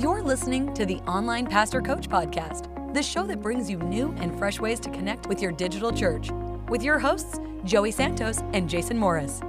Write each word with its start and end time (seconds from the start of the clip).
You're 0.00 0.22
listening 0.22 0.72
to 0.76 0.86
the 0.86 0.96
Online 1.00 1.46
Pastor 1.46 1.82
Coach 1.82 2.08
Podcast, 2.08 2.94
the 2.94 3.02
show 3.02 3.26
that 3.26 3.42
brings 3.42 3.68
you 3.68 3.76
new 3.76 4.14
and 4.16 4.34
fresh 4.38 4.58
ways 4.58 4.80
to 4.80 4.88
connect 4.88 5.26
with 5.26 5.42
your 5.42 5.52
digital 5.52 5.92
church, 5.92 6.30
with 6.70 6.82
your 6.82 6.98
hosts, 6.98 7.38
Joey 7.64 7.90
Santos 7.90 8.38
and 8.54 8.66
Jason 8.66 8.96
Morris. 8.96 9.42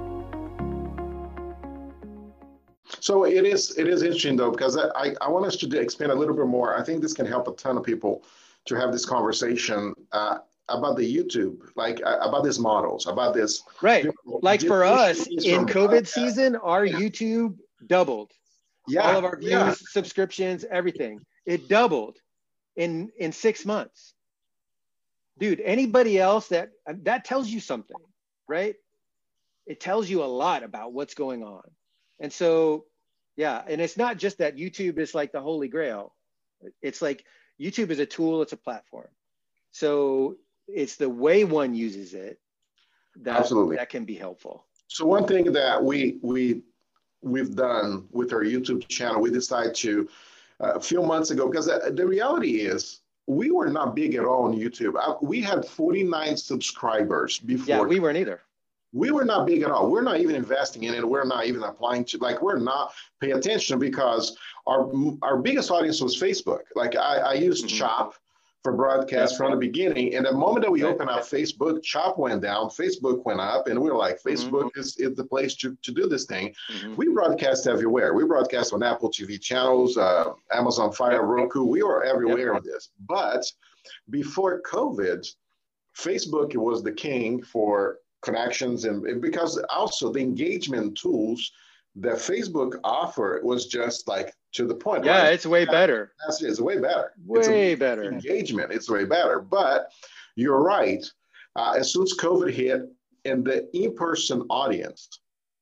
So 3.00 3.24
it 3.24 3.46
is 3.46 3.78
it 3.78 3.88
is 3.88 4.02
interesting 4.02 4.36
though 4.36 4.50
because 4.50 4.76
I, 4.76 5.14
I 5.22 5.30
want 5.30 5.46
us 5.46 5.56
to 5.56 5.80
expand 5.80 6.12
a 6.12 6.14
little 6.14 6.36
bit 6.36 6.48
more. 6.48 6.78
I 6.78 6.84
think 6.84 7.00
this 7.00 7.14
can 7.14 7.24
help 7.24 7.48
a 7.48 7.52
ton 7.52 7.78
of 7.78 7.82
people 7.82 8.22
to 8.66 8.74
have 8.74 8.92
this 8.92 9.06
conversation 9.06 9.94
uh, 10.12 10.36
about 10.68 10.98
the 10.98 11.16
YouTube, 11.16 11.60
like 11.76 12.02
uh, 12.04 12.18
about 12.20 12.44
these 12.44 12.58
models, 12.58 13.06
about 13.06 13.32
this. 13.32 13.62
Right. 13.80 14.06
like 14.26 14.60
for 14.60 14.84
us 14.84 15.26
in 15.28 15.64
COVID 15.64 16.06
season, 16.06 16.56
our 16.56 16.86
YouTube 16.86 17.56
doubled. 17.86 18.32
Yeah. 18.88 19.02
All 19.02 19.18
of 19.18 19.24
our 19.24 19.36
views, 19.38 19.50
yeah. 19.50 19.74
subscriptions, 19.74 20.64
everything. 20.70 21.20
It 21.46 21.68
doubled 21.68 22.18
in 22.76 23.10
in 23.18 23.32
six 23.32 23.64
months. 23.64 24.14
Dude, 25.38 25.60
anybody 25.60 26.18
else 26.18 26.48
that 26.48 26.70
that 26.86 27.24
tells 27.24 27.48
you 27.48 27.60
something, 27.60 27.96
right? 28.48 28.74
It 29.66 29.80
tells 29.80 30.08
you 30.10 30.22
a 30.22 30.26
lot 30.26 30.62
about 30.62 30.92
what's 30.92 31.14
going 31.14 31.42
on. 31.44 31.62
And 32.20 32.32
so, 32.32 32.86
yeah, 33.36 33.62
and 33.66 33.80
it's 33.80 33.96
not 33.96 34.18
just 34.18 34.38
that 34.38 34.56
YouTube 34.56 34.98
is 34.98 35.14
like 35.14 35.32
the 35.32 35.40
holy 35.40 35.68
grail. 35.68 36.14
It's 36.82 37.00
like 37.00 37.24
YouTube 37.60 37.90
is 37.90 37.98
a 37.98 38.06
tool, 38.06 38.42
it's 38.42 38.52
a 38.52 38.56
platform. 38.56 39.08
So 39.70 40.36
it's 40.68 40.96
the 40.96 41.08
way 41.08 41.44
one 41.44 41.74
uses 41.74 42.14
it 42.14 42.38
that 43.22 43.40
Absolutely. 43.40 43.76
that 43.76 43.88
can 43.88 44.04
be 44.04 44.14
helpful. 44.14 44.66
So 44.88 45.06
one 45.06 45.26
thing 45.26 45.52
that 45.52 45.82
we 45.82 46.18
we 46.22 46.62
we've 47.22 47.54
done 47.54 48.06
with 48.10 48.32
our 48.32 48.42
YouTube 48.42 48.86
channel, 48.88 49.20
we 49.20 49.30
decided 49.30 49.74
to 49.76 50.08
uh, 50.60 50.72
a 50.74 50.80
few 50.80 51.02
months 51.02 51.30
ago 51.30 51.48
because 51.48 51.66
the, 51.66 51.92
the, 51.94 52.06
reality 52.06 52.60
is 52.60 53.00
we 53.26 53.50
were 53.50 53.68
not 53.68 53.94
big 53.94 54.14
at 54.14 54.24
all 54.24 54.44
on 54.44 54.52
YouTube. 54.52 54.96
I, 54.96 55.12
uh, 55.12 55.14
we 55.22 55.40
had 55.40 55.64
49 55.64 56.36
subscribers 56.36 57.38
before. 57.38 57.76
Yeah, 57.76 57.82
we 57.82 58.00
weren't 58.00 58.18
either. 58.18 58.40
We 58.92 59.10
were 59.10 59.24
not 59.24 59.46
big 59.46 59.62
at 59.62 59.70
all. 59.70 59.90
We're 59.90 60.02
not 60.02 60.20
even 60.20 60.36
investing 60.36 60.82
in 60.84 60.94
it. 60.94 61.08
We're 61.08 61.24
not 61.24 61.46
even 61.46 61.62
applying 61.62 62.04
to 62.06 62.18
like 62.18 62.42
we're 62.42 62.58
not 62.58 62.92
paying 63.20 63.34
attention 63.34 63.78
because 63.78 64.36
our 64.66 64.92
our 65.22 65.38
biggest 65.38 65.70
audience 65.70 66.00
was 66.00 66.20
Facebook. 66.20 66.60
Like 66.76 66.94
I, 66.94 67.16
I 67.18 67.32
used 67.34 67.66
mm-hmm. 67.66 67.76
ChOP 67.78 68.14
for 68.62 68.72
broadcast 68.72 69.36
from 69.36 69.50
the 69.50 69.56
beginning. 69.56 70.14
And 70.14 70.24
the 70.24 70.32
moment 70.32 70.64
that 70.64 70.70
we 70.70 70.84
opened 70.84 71.10
up 71.10 71.22
Facebook, 71.22 71.82
ChOP 71.82 72.16
went 72.16 72.42
down, 72.42 72.68
Facebook 72.68 73.24
went 73.24 73.40
up, 73.40 73.66
and 73.66 73.80
we 73.80 73.90
were 73.90 73.96
like, 73.96 74.22
mm-hmm. 74.22 74.28
Facebook 74.28 74.64
mm-hmm. 74.66 74.80
is, 74.80 74.96
is 74.98 75.16
the 75.16 75.24
place 75.24 75.56
to, 75.56 75.76
to 75.82 75.92
do 75.92 76.06
this 76.06 76.26
thing. 76.26 76.54
Mm-hmm. 76.72 76.94
We 76.96 77.08
broadcast 77.08 77.66
everywhere. 77.66 78.14
We 78.14 78.24
broadcast 78.24 78.72
on 78.72 78.82
Apple 78.82 79.10
TV 79.10 79.40
channels, 79.40 79.96
uh, 79.96 80.32
Amazon 80.52 80.92
Fire, 80.92 81.26
Roku. 81.26 81.64
We 81.64 81.82
were 81.82 82.04
everywhere 82.04 82.54
on 82.54 82.62
this. 82.64 82.90
But 83.08 83.44
before 84.10 84.62
COVID, 84.62 85.26
Facebook 85.98 86.54
was 86.54 86.82
the 86.82 86.92
king 86.92 87.42
for 87.42 87.98
connections 88.22 88.84
and 88.84 89.20
because 89.20 89.60
also 89.68 90.12
the 90.12 90.20
engagement 90.20 90.96
tools 90.96 91.50
that 91.96 92.14
Facebook 92.14 92.78
offer 92.84 93.40
was 93.42 93.66
just 93.66 94.08
like 94.08 94.34
to 94.52 94.66
the 94.66 94.74
point. 94.74 95.04
Yeah, 95.04 95.22
right? 95.22 95.32
it's 95.32 95.46
way 95.46 95.64
better. 95.64 96.12
It's 96.28 96.60
way 96.60 96.78
better. 96.78 97.12
Way 97.24 97.74
better 97.74 98.04
engagement. 98.04 98.72
It's 98.72 98.88
way 98.88 99.04
better. 99.04 99.40
But 99.40 99.90
you're 100.36 100.62
right. 100.62 101.04
Uh, 101.56 101.74
as 101.78 101.92
soon 101.92 102.04
as 102.04 102.14
COVID 102.14 102.52
hit, 102.52 102.82
and 103.24 103.44
the 103.44 103.68
in-person 103.76 104.42
audience, 104.48 105.20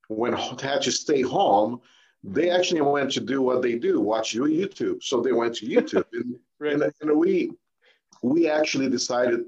when 0.09 0.33
had 0.33 0.83
to 0.83 0.93
stay 0.93 1.21
home, 1.21 1.81
they 2.23 2.51
actually 2.51 2.81
went 2.81 3.11
to 3.13 3.21
do 3.21 3.43
what 3.43 3.61
they 3.63 3.77
do, 3.77 4.01
watch 4.01 4.33
you 4.33 4.43
YouTube. 4.45 5.03
So 5.03 5.21
they 5.21 5.33
went 5.33 5.57
to 5.57 5.67
YouTube, 5.75 6.05
and, 6.13 6.37
right. 6.59 6.75
and, 6.75 6.93
and 7.01 7.19
we 7.19 7.51
we 8.23 8.49
actually 8.49 8.89
decided 8.89 9.41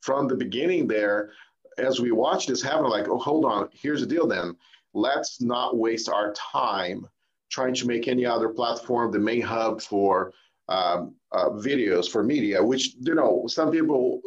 from 0.00 0.28
the 0.28 0.36
beginning 0.36 0.86
there, 0.86 1.32
as 1.78 2.00
we 2.00 2.12
watched 2.12 2.48
this 2.48 2.62
happen, 2.62 2.86
like, 2.86 3.08
oh, 3.08 3.18
hold 3.18 3.44
on, 3.44 3.68
here's 3.72 4.00
the 4.00 4.06
deal 4.06 4.26
then 4.26 4.56
let's 4.94 5.40
not 5.40 5.76
waste 5.76 6.08
our 6.08 6.32
time 6.34 7.06
trying 7.50 7.74
to 7.74 7.86
make 7.86 8.08
any 8.08 8.24
other 8.24 8.48
platform 8.48 9.12
the 9.12 9.18
main 9.18 9.42
hub 9.42 9.80
for 9.82 10.32
um, 10.68 11.14
uh, 11.32 11.50
videos 11.50 12.10
for 12.10 12.22
media, 12.22 12.62
which, 12.62 12.94
you 13.00 13.14
know, 13.14 13.44
some 13.46 13.70
people 13.70 14.20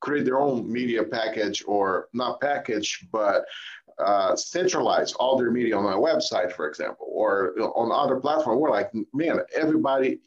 create 0.00 0.24
their 0.24 0.38
own 0.38 0.70
media 0.70 1.02
package 1.02 1.64
or 1.66 2.08
not 2.12 2.40
package, 2.40 3.06
but 3.10 3.44
uh, 3.98 4.36
centralize 4.36 5.12
all 5.14 5.36
their 5.36 5.50
media 5.50 5.76
on 5.76 5.92
a 5.92 5.96
website, 5.96 6.52
for 6.52 6.68
example, 6.68 7.08
or 7.10 7.54
on 7.74 7.90
other 7.90 8.20
platform. 8.20 8.60
We're 8.60 8.70
like, 8.70 8.90
man, 9.12 9.40
everybody, 9.56 10.20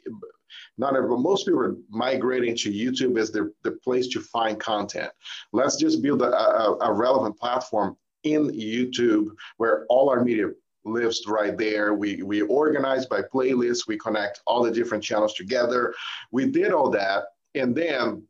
not 0.77 0.95
everyone, 0.95 1.23
most 1.23 1.45
people 1.45 1.61
are 1.61 1.75
migrating 1.89 2.55
to 2.57 2.71
YouTube 2.71 3.17
as 3.19 3.31
the, 3.31 3.53
the 3.63 3.71
place 3.71 4.07
to 4.09 4.19
find 4.19 4.59
content. 4.59 5.11
Let's 5.53 5.77
just 5.77 6.01
build 6.01 6.21
a, 6.21 6.33
a, 6.35 6.77
a 6.81 6.93
relevant 6.93 7.37
platform 7.37 7.95
in 8.23 8.49
YouTube 8.49 9.29
where 9.57 9.85
all 9.89 10.09
our 10.09 10.23
media 10.23 10.49
lives 10.83 11.23
right 11.27 11.57
there. 11.57 11.93
We 11.93 12.23
we 12.23 12.41
organize 12.41 13.05
by 13.05 13.21
playlists. 13.21 13.87
We 13.87 13.97
connect 13.97 14.41
all 14.47 14.63
the 14.63 14.71
different 14.71 15.03
channels 15.03 15.33
together. 15.33 15.93
We 16.31 16.45
did 16.47 16.71
all 16.71 16.89
that, 16.91 17.25
and 17.55 17.75
then 17.75 18.23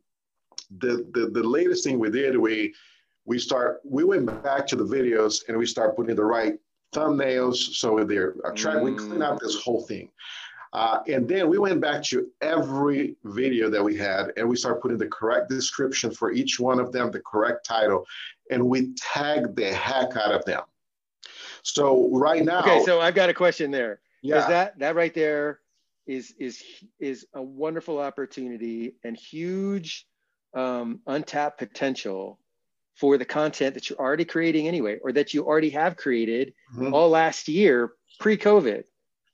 the 0.78 1.06
the, 1.12 1.30
the 1.32 1.42
latest 1.42 1.84
thing 1.84 1.98
we 1.98 2.10
did 2.10 2.36
we 2.36 2.74
we 3.24 3.38
start 3.38 3.80
we 3.84 4.04
went 4.04 4.42
back 4.42 4.66
to 4.66 4.76
the 4.76 4.84
videos 4.84 5.42
and 5.48 5.56
we 5.56 5.66
start 5.66 5.96
putting 5.96 6.16
the 6.16 6.24
right 6.24 6.58
thumbnails 6.94 7.56
so 7.56 8.04
they're 8.04 8.34
attract. 8.44 8.78
Mm. 8.78 8.84
We 8.84 8.94
clean 8.94 9.22
out 9.22 9.40
this 9.40 9.56
whole 9.56 9.82
thing. 9.82 10.10
Uh, 10.72 11.00
and 11.06 11.28
then 11.28 11.48
we 11.48 11.58
went 11.58 11.80
back 11.80 12.02
to 12.02 12.28
every 12.40 13.16
video 13.24 13.68
that 13.68 13.82
we 13.82 13.96
had 13.96 14.32
and 14.36 14.48
we 14.48 14.56
started 14.56 14.80
putting 14.80 14.96
the 14.96 15.06
correct 15.06 15.50
description 15.50 16.10
for 16.10 16.32
each 16.32 16.58
one 16.58 16.80
of 16.80 16.92
them, 16.92 17.10
the 17.10 17.20
correct 17.20 17.66
title, 17.66 18.06
and 18.50 18.66
we 18.66 18.94
tagged 18.94 19.54
the 19.54 19.72
heck 19.72 20.16
out 20.16 20.32
of 20.32 20.44
them. 20.46 20.62
So 21.62 22.08
right 22.10 22.42
now. 22.42 22.60
Okay, 22.60 22.82
so 22.84 23.00
I've 23.00 23.14
got 23.14 23.28
a 23.28 23.34
question 23.34 23.70
there. 23.70 24.00
Yeah. 24.22 24.46
That 24.48 24.78
that 24.78 24.94
right 24.94 25.12
there 25.12 25.60
is 26.06 26.34
is 26.38 26.62
is 26.98 27.26
a 27.34 27.42
wonderful 27.42 27.98
opportunity 27.98 28.94
and 29.04 29.16
huge 29.16 30.06
um, 30.54 31.00
untapped 31.06 31.58
potential 31.58 32.38
for 32.96 33.18
the 33.18 33.24
content 33.24 33.74
that 33.74 33.88
you're 33.88 33.98
already 33.98 34.24
creating 34.24 34.68
anyway, 34.68 34.98
or 35.02 35.12
that 35.12 35.34
you 35.34 35.44
already 35.44 35.70
have 35.70 35.96
created 35.96 36.54
mm-hmm. 36.74 36.94
all 36.94 37.10
last 37.10 37.48
year 37.48 37.92
pre-COVID 38.20 38.84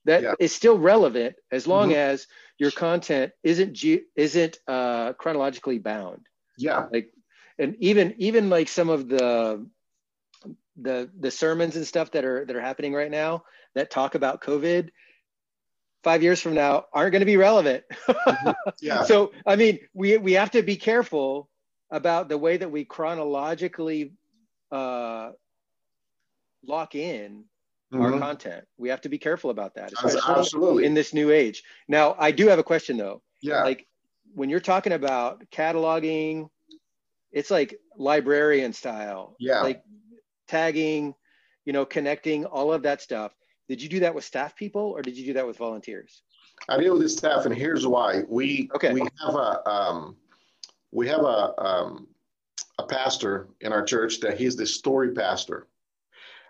that 0.08 0.22
yeah. 0.22 0.34
is 0.38 0.54
still 0.54 0.78
relevant 0.78 1.36
as 1.52 1.66
long 1.66 1.90
mm-hmm. 1.90 1.98
as 1.98 2.26
your 2.56 2.70
content 2.70 3.32
isn't 3.42 3.74
ge- 3.74 4.06
isn't 4.16 4.58
uh, 4.66 5.12
chronologically 5.12 5.78
bound. 5.78 6.26
Yeah. 6.56 6.86
Like, 6.90 7.12
and 7.58 7.76
even 7.80 8.14
even 8.16 8.48
like 8.48 8.68
some 8.68 8.88
of 8.88 9.08
the 9.08 9.66
the 10.80 11.10
the 11.18 11.30
sermons 11.30 11.76
and 11.76 11.86
stuff 11.86 12.12
that 12.12 12.24
are 12.24 12.46
that 12.46 12.56
are 12.56 12.60
happening 12.60 12.94
right 12.94 13.10
now 13.10 13.44
that 13.74 13.90
talk 13.90 14.14
about 14.14 14.40
COVID 14.40 14.88
five 16.02 16.22
years 16.22 16.40
from 16.40 16.54
now 16.54 16.86
aren't 16.92 17.12
going 17.12 17.20
to 17.20 17.26
be 17.26 17.36
relevant. 17.36 17.84
mm-hmm. 18.08 18.50
Yeah. 18.80 19.04
So 19.04 19.32
I 19.46 19.56
mean, 19.56 19.80
we 19.92 20.16
we 20.16 20.32
have 20.32 20.52
to 20.52 20.62
be 20.62 20.76
careful 20.76 21.50
about 21.90 22.30
the 22.30 22.38
way 22.38 22.56
that 22.56 22.70
we 22.70 22.86
chronologically 22.86 24.12
uh, 24.72 25.32
lock 26.64 26.94
in 26.94 27.44
mm-hmm. 27.92 28.02
our 28.02 28.18
content. 28.18 28.64
We 28.76 28.88
have 28.88 29.00
to 29.02 29.08
be 29.08 29.18
careful 29.18 29.50
about 29.50 29.74
that, 29.74 29.92
especially 29.92 30.20
Absolutely. 30.26 30.84
in 30.84 30.94
this 30.94 31.14
new 31.14 31.30
age. 31.30 31.62
Now, 31.88 32.14
I 32.18 32.30
do 32.30 32.48
have 32.48 32.58
a 32.58 32.64
question 32.64 32.96
though. 32.96 33.22
Yeah. 33.40 33.62
Like 33.62 33.86
when 34.34 34.50
you're 34.50 34.60
talking 34.60 34.92
about 34.92 35.44
cataloging, 35.50 36.48
it's 37.32 37.50
like 37.50 37.78
librarian 37.96 38.72
style. 38.72 39.36
Yeah. 39.38 39.62
Like 39.62 39.82
tagging, 40.46 41.14
you 41.64 41.72
know, 41.72 41.84
connecting, 41.84 42.44
all 42.44 42.72
of 42.72 42.82
that 42.82 43.02
stuff. 43.02 43.34
Did 43.68 43.82
you 43.82 43.88
do 43.88 44.00
that 44.00 44.14
with 44.14 44.24
staff 44.24 44.56
people 44.56 44.82
or 44.82 45.02
did 45.02 45.16
you 45.16 45.26
do 45.26 45.34
that 45.34 45.46
with 45.46 45.58
volunteers? 45.58 46.22
I 46.68 46.78
deal 46.80 46.94
with 46.94 47.02
the 47.02 47.08
staff, 47.08 47.46
and 47.46 47.54
here's 47.54 47.86
why. 47.86 48.22
We 48.28 48.68
okay. 48.74 48.92
we 48.92 49.00
have 49.00 49.34
a 49.34 49.68
um, 49.68 50.16
we 50.90 51.06
have 51.08 51.20
a 51.20 51.54
um, 51.60 52.08
a 52.78 52.82
pastor 52.84 53.48
in 53.60 53.72
our 53.72 53.84
church 53.84 54.20
that 54.20 54.38
he's 54.38 54.56
the 54.56 54.66
story 54.66 55.12
pastor. 55.12 55.68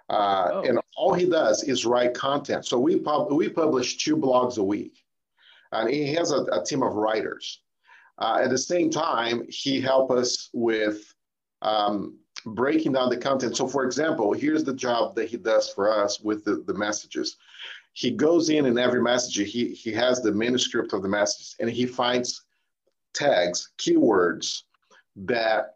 Uh, 0.09 0.51
oh. 0.53 0.63
And 0.63 0.81
all 0.97 1.15
he 1.15 1.29
does 1.29 1.63
is 1.63 1.85
write 1.85 2.15
content. 2.15 2.67
So 2.67 2.79
we, 2.79 2.99
pub- 2.99 3.33
we 3.33 3.49
publish 3.49 3.99
two 3.99 4.17
blogs 4.17 4.59
a 4.59 4.65
week. 4.65 5.05
And 5.73 5.91
he 5.91 6.15
has 6.15 6.33
a, 6.33 6.45
a 6.45 6.65
team 6.65 6.83
of 6.83 6.95
writers. 6.95 7.61
Uh, 8.19 8.41
at 8.43 8.51
the 8.51 8.59
same 8.59 8.91
time, 8.91 9.47
he 9.49 9.81
helps 9.81 10.13
us 10.15 10.51
with 10.53 11.15
um, 11.63 12.19
breaking 12.45 12.93
down 12.93 13.11
the 13.11 13.17
content. 13.17 13.57
So, 13.57 13.69
for 13.69 13.85
example, 13.85 14.33
here's 14.33 14.65
the 14.65 14.75
job 14.75 15.15
that 15.17 15.29
he 15.29 15.37
does 15.37 15.69
for 15.71 15.93
us 15.93 16.21
with 16.21 16.45
the, 16.45 16.65
the 16.67 16.75
messages. 16.75 17.37
He 17.93 18.11
goes 18.11 18.49
in 18.49 18.67
in 18.67 18.79
every 18.79 19.03
message, 19.03 19.37
he, 19.51 19.69
he 19.75 19.93
has 19.93 20.21
the 20.23 20.33
manuscript 20.33 20.93
of 20.93 21.03
the 21.03 21.09
message, 21.09 21.57
and 21.61 21.69
he 21.69 21.85
finds 21.85 22.45
tags, 23.13 23.71
keywords 23.79 24.63
that 25.17 25.75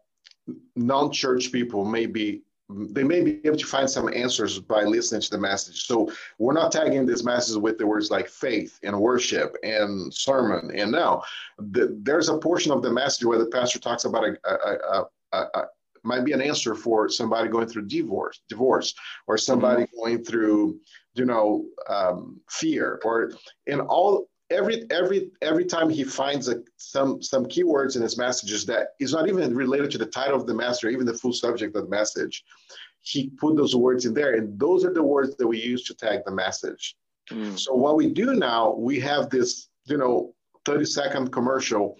non 0.75 1.11
church 1.11 1.51
people 1.51 1.85
may 1.85 2.05
be 2.05 2.43
they 2.91 3.03
may 3.03 3.21
be 3.21 3.39
able 3.45 3.57
to 3.57 3.65
find 3.65 3.89
some 3.89 4.13
answers 4.13 4.59
by 4.59 4.83
listening 4.83 5.21
to 5.21 5.29
the 5.29 5.37
message. 5.37 5.85
So 5.85 6.11
we're 6.37 6.53
not 6.53 6.71
tagging 6.71 7.05
this 7.05 7.23
message 7.23 7.57
with 7.57 7.77
the 7.77 7.87
words 7.87 8.11
like 8.11 8.27
faith 8.27 8.79
and 8.83 8.99
worship 8.99 9.55
and 9.63 10.13
sermon. 10.13 10.71
And 10.75 10.91
now 10.91 11.23
the, 11.57 11.97
there's 12.01 12.29
a 12.29 12.37
portion 12.37 12.71
of 12.71 12.81
the 12.81 12.91
message 12.91 13.25
where 13.25 13.39
the 13.39 13.47
pastor 13.47 13.79
talks 13.79 14.05
about 14.05 14.25
a, 14.25 14.37
a, 14.45 15.05
a, 15.33 15.37
a 15.55 15.63
might 16.03 16.25
be 16.25 16.33
an 16.33 16.41
answer 16.41 16.75
for 16.75 17.07
somebody 17.09 17.47
going 17.49 17.67
through 17.67 17.87
divorce, 17.87 18.41
divorce, 18.49 18.93
or 19.27 19.37
somebody 19.37 19.83
mm-hmm. 19.83 19.97
going 19.97 20.23
through, 20.23 20.77
you 21.13 21.25
know, 21.25 21.65
um, 21.87 22.41
fear, 22.49 22.99
or 23.05 23.31
in 23.67 23.79
all 23.79 24.27
every 24.49 24.85
every 24.91 25.31
every 25.41 25.65
time 25.65 25.89
he 25.89 26.03
finds 26.03 26.47
a, 26.49 26.61
some 26.77 27.21
some 27.21 27.45
keywords 27.45 27.95
in 27.95 28.01
his 28.01 28.17
messages 28.17 28.65
that 28.65 28.89
is 28.99 29.13
not 29.13 29.27
even 29.27 29.55
related 29.55 29.89
to 29.91 29.97
the 29.97 30.05
title 30.05 30.35
of 30.35 30.45
the 30.45 30.53
message 30.53 30.83
or 30.83 30.89
even 30.89 31.05
the 31.05 31.13
full 31.13 31.33
subject 31.33 31.75
of 31.75 31.83
the 31.83 31.89
message 31.89 32.43
he 33.03 33.29
put 33.29 33.55
those 33.55 33.75
words 33.75 34.05
in 34.05 34.13
there. 34.13 34.35
And 34.35 34.57
those 34.57 34.83
are 34.83 34.93
the 34.93 35.03
words 35.03 35.35
that 35.35 35.47
we 35.47 35.61
use 35.61 35.83
to 35.83 35.93
tag 35.93 36.21
the 36.25 36.31
message. 36.31 36.95
Mm. 37.31 37.57
so 37.57 37.73
what 37.73 37.95
we 37.95 38.09
do 38.09 38.33
now 38.33 38.73
we 38.73 38.99
have 38.99 39.29
this 39.29 39.69
you 39.85 39.95
know 39.95 40.35
30 40.65 40.83
second 40.83 41.31
commercial 41.31 41.95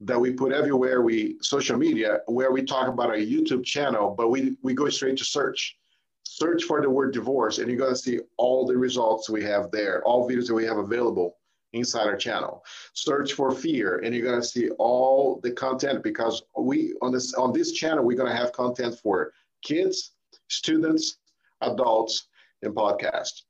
that 0.00 0.20
we 0.20 0.30
put 0.32 0.52
everywhere 0.52 1.02
we 1.02 1.36
social 1.42 1.76
media 1.76 2.20
where 2.26 2.52
we 2.52 2.62
talk 2.62 2.86
about 2.86 3.08
our 3.08 3.16
youtube 3.16 3.64
channel 3.64 4.14
but 4.16 4.28
we 4.28 4.56
we 4.62 4.74
go 4.74 4.88
straight 4.88 5.18
to 5.18 5.24
search. 5.24 5.76
Search 6.22 6.62
for 6.62 6.80
the 6.80 6.88
word 6.88 7.12
divorce 7.12 7.58
and 7.58 7.68
you're 7.68 7.76
going 7.76 7.92
to 7.92 7.98
see 7.98 8.20
all 8.36 8.64
the 8.68 8.76
results 8.76 9.28
we 9.28 9.42
have 9.42 9.68
there 9.72 10.00
all 10.04 10.28
videos 10.30 10.46
that 10.46 10.54
we 10.54 10.64
have 10.64 10.78
available 10.78 11.38
inside 11.72 12.06
our 12.06 12.16
channel. 12.16 12.64
Search 12.94 13.32
for 13.32 13.50
fear, 13.50 13.98
and 13.98 14.14
you're 14.14 14.30
gonna 14.30 14.42
see 14.42 14.70
all 14.78 15.40
the 15.42 15.52
content 15.52 16.02
because 16.02 16.42
we 16.56 16.94
on 17.02 17.12
this 17.12 17.34
on 17.34 17.52
this 17.52 17.72
channel 17.72 18.04
we're 18.04 18.16
gonna 18.16 18.34
have 18.34 18.52
content 18.52 18.98
for 18.98 19.32
kids, 19.62 20.12
students, 20.48 21.18
adults, 21.60 22.28
and 22.62 22.74
podcasts. 22.74 23.42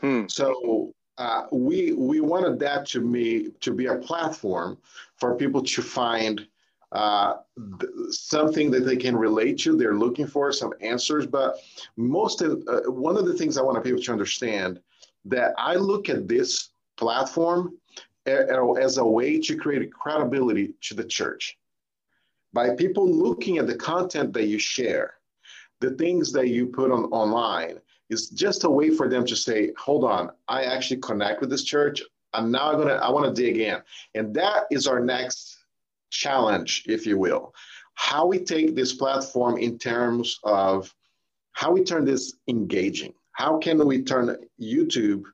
Hmm. 0.00 0.26
So 0.28 0.94
uh, 1.18 1.44
we 1.52 1.92
we 1.92 2.20
wanted 2.20 2.58
that 2.60 2.86
to 2.88 3.00
be 3.00 3.50
to 3.60 3.72
be 3.72 3.86
a 3.86 3.96
platform 3.96 4.78
for 5.16 5.36
people 5.36 5.62
to 5.62 5.82
find 5.82 6.46
uh, 6.92 7.34
th- 7.80 7.92
something 8.10 8.70
that 8.70 8.84
they 8.84 8.96
can 8.96 9.16
relate 9.16 9.58
to. 9.58 9.76
They're 9.76 9.96
looking 9.96 10.26
for 10.26 10.52
some 10.52 10.72
answers, 10.80 11.26
but 11.26 11.56
most 11.96 12.40
of 12.40 12.62
uh, 12.68 12.90
one 12.90 13.16
of 13.16 13.26
the 13.26 13.34
things 13.34 13.56
I 13.56 13.62
want 13.62 13.82
people 13.82 14.02
to 14.02 14.12
understand 14.12 14.80
that 15.24 15.54
I 15.56 15.74
look 15.76 16.08
at 16.08 16.28
this 16.28 16.70
platform 16.96 17.76
as 18.26 18.98
a 18.98 19.04
way 19.04 19.38
to 19.40 19.56
create 19.56 19.92
credibility 19.92 20.74
to 20.82 20.94
the 20.94 21.04
church. 21.04 21.56
By 22.52 22.74
people 22.74 23.08
looking 23.10 23.58
at 23.58 23.66
the 23.66 23.74
content 23.74 24.32
that 24.34 24.46
you 24.46 24.58
share, 24.58 25.14
the 25.80 25.90
things 25.92 26.32
that 26.32 26.48
you 26.48 26.66
put 26.66 26.90
on 26.90 27.04
online, 27.06 27.78
is 28.10 28.30
just 28.30 28.64
a 28.64 28.70
way 28.70 28.90
for 28.90 29.08
them 29.08 29.26
to 29.26 29.34
say, 29.34 29.72
hold 29.78 30.04
on, 30.04 30.30
I 30.48 30.64
actually 30.64 31.00
connect 31.00 31.40
with 31.40 31.50
this 31.50 31.64
church. 31.64 32.02
I'm 32.32 32.50
now 32.50 32.72
gonna, 32.72 32.94
I 32.94 33.10
wanna 33.10 33.32
dig 33.32 33.58
in. 33.58 33.78
And 34.14 34.34
that 34.34 34.64
is 34.70 34.86
our 34.86 35.00
next 35.00 35.64
challenge, 36.10 36.84
if 36.86 37.06
you 37.06 37.18
will. 37.18 37.54
How 37.94 38.26
we 38.26 38.38
take 38.38 38.74
this 38.74 38.92
platform 38.92 39.58
in 39.58 39.78
terms 39.78 40.38
of 40.44 40.94
how 41.52 41.72
we 41.72 41.84
turn 41.84 42.04
this 42.04 42.34
engaging. 42.48 43.14
How 43.32 43.58
can 43.58 43.84
we 43.86 44.02
turn 44.02 44.36
YouTube 44.60 45.24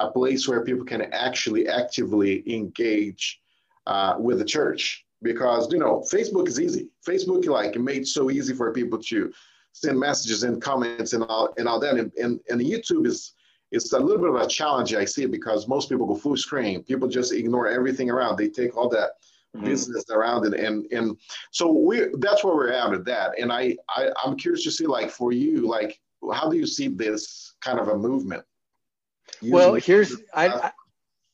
a 0.00 0.10
place 0.10 0.48
where 0.48 0.64
people 0.64 0.84
can 0.84 1.02
actually 1.12 1.68
actively 1.68 2.42
engage 2.52 3.40
uh, 3.86 4.16
with 4.18 4.38
the 4.38 4.44
church. 4.44 5.04
Because 5.22 5.70
you 5.70 5.78
know 5.78 6.02
facebook 6.10 6.48
is 6.48 6.58
easy. 6.58 6.88
Facebook 7.06 7.44
like 7.44 7.76
made 7.76 8.06
so 8.06 8.30
easy 8.30 8.54
for 8.54 8.72
people 8.72 8.98
to 9.02 9.30
send 9.72 10.00
messages 10.00 10.44
and 10.44 10.62
comments 10.62 11.12
and 11.12 11.24
all 11.24 11.52
and 11.58 11.68
all 11.68 11.78
that. 11.80 11.96
And, 11.96 12.10
and, 12.16 12.40
and 12.48 12.60
youtube 12.60 13.06
is 13.06 13.34
it's 13.70 13.92
a 13.92 13.98
little 13.98 14.18
bit 14.18 14.30
of 14.30 14.40
a 14.40 14.48
challenge 14.48 14.94
i 14.94 15.04
see 15.04 15.26
because 15.26 15.68
most 15.68 15.90
people 15.90 16.06
go 16.06 16.14
full 16.14 16.38
screen. 16.38 16.82
People 16.84 17.06
just 17.06 17.34
ignore 17.34 17.68
everything 17.68 18.08
around. 18.10 18.38
They 18.38 18.48
take 18.48 18.78
all 18.78 18.88
that 18.88 19.10
mm-hmm. 19.54 19.66
business 19.66 20.06
around 20.08 20.46
it 20.46 20.58
and 20.58 20.90
and 20.90 21.18
so 21.50 21.70
we 21.70 22.06
that's 22.20 22.42
where 22.42 22.54
we're 22.54 22.72
at 22.72 22.88
with 22.88 23.04
that. 23.04 23.38
And 23.38 23.52
I, 23.52 23.76
I 23.90 24.08
i'm 24.24 24.38
curious 24.38 24.64
to 24.64 24.70
see 24.70 24.86
like 24.86 25.10
for 25.10 25.32
you 25.32 25.68
like 25.68 26.00
how 26.32 26.48
do 26.48 26.56
you 26.56 26.66
see 26.66 26.88
this 26.88 27.56
kind 27.60 27.78
of 27.78 27.88
a 27.88 27.96
movement 27.96 28.42
well, 29.42 29.74
here's 29.74 30.16
I, 30.34 30.48
I, 30.48 30.72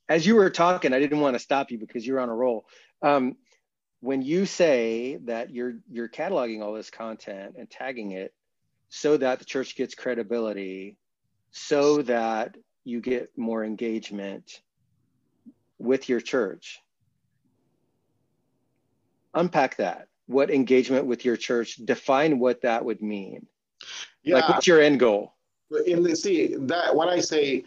as 0.09 0.27
you 0.27 0.37
were 0.37 0.51
talking, 0.51 0.93
I 0.93 0.99
didn't 0.99 1.21
want 1.21 1.35
to 1.35 1.41
stop 1.41 1.71
you 1.71 1.79
because 1.79 2.07
you're 2.07 2.21
on 2.21 2.29
a 2.29 2.35
roll. 2.35 2.67
Um, 3.03 3.37
when 4.01 4.23
you 4.23 4.47
say 4.47 5.19
that 5.25 5.51
you're 5.51 5.79
you're 5.91 6.09
cataloging 6.09 6.63
all 6.63 6.75
this 6.75 6.91
content 6.91 7.57
and 7.59 7.69
tagging 7.69 8.13
it 8.13 8.33
so 8.89 9.17
that 9.17 9.39
the 9.39 9.45
church 9.45 9.77
gets 9.77 9.95
credibility, 9.95 10.97
so 11.51 12.03
that 12.03 12.57
you 12.85 13.01
get 13.01 13.37
more 13.37 13.65
engagement 13.65 14.61
with 15.79 16.09
your 16.09 16.21
church. 16.21 16.81
Unpack 19.35 19.77
that. 19.77 20.09
What 20.27 20.51
engagement 20.51 21.07
with 21.07 21.25
your 21.25 21.37
church? 21.37 21.77
Define 21.77 22.39
what 22.39 22.63
that 22.63 22.85
would 22.85 23.03
mean. 23.03 23.47
Yeah. 24.23 24.37
Like, 24.37 24.49
what's 24.49 24.67
your 24.67 24.81
end 24.81 25.01
goal? 25.01 25.35
The 25.71 26.15
see 26.15 26.55
that 26.57 26.95
when 26.95 27.09
I 27.09 27.21
say 27.21 27.65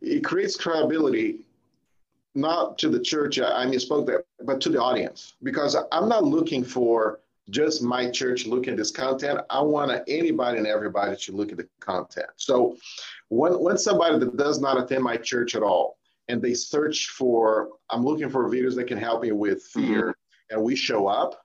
it 0.00 0.24
creates 0.24 0.56
credibility 0.56 1.40
not 2.34 2.78
to 2.78 2.88
the 2.88 3.00
church 3.00 3.38
i 3.40 3.66
misspoke 3.66 4.06
there 4.06 4.24
but 4.44 4.60
to 4.60 4.68
the 4.68 4.80
audience. 4.80 5.34
Because 5.42 5.76
i'm 5.92 6.08
not 6.08 6.24
looking 6.24 6.64
for 6.64 7.20
just 7.50 7.82
my 7.82 8.10
church 8.10 8.44
looking 8.44 8.72
at 8.72 8.76
this 8.76 8.90
content. 8.90 9.40
I 9.48 9.62
want 9.62 9.90
anybody 10.06 10.58
and 10.58 10.66
everybody 10.66 11.16
to 11.16 11.32
look 11.32 11.50
at 11.50 11.56
the 11.56 11.66
content. 11.80 12.28
So 12.36 12.76
when, 13.30 13.58
when 13.58 13.78
somebody 13.78 14.18
that 14.18 14.36
does 14.36 14.60
not 14.60 14.78
attend 14.78 15.02
my 15.02 15.16
church 15.16 15.54
at 15.54 15.62
all 15.62 15.98
and 16.28 16.42
they 16.42 16.54
search 16.54 17.08
for 17.08 17.70
i'm 17.90 18.04
looking 18.04 18.30
for 18.30 18.48
videos 18.48 18.74
that 18.76 18.86
can 18.86 18.98
help 18.98 19.22
me 19.22 19.32
with 19.32 19.62
fear 19.62 20.02
mm-hmm. 20.02 20.54
and 20.54 20.62
we 20.62 20.76
show 20.76 21.06
up 21.06 21.42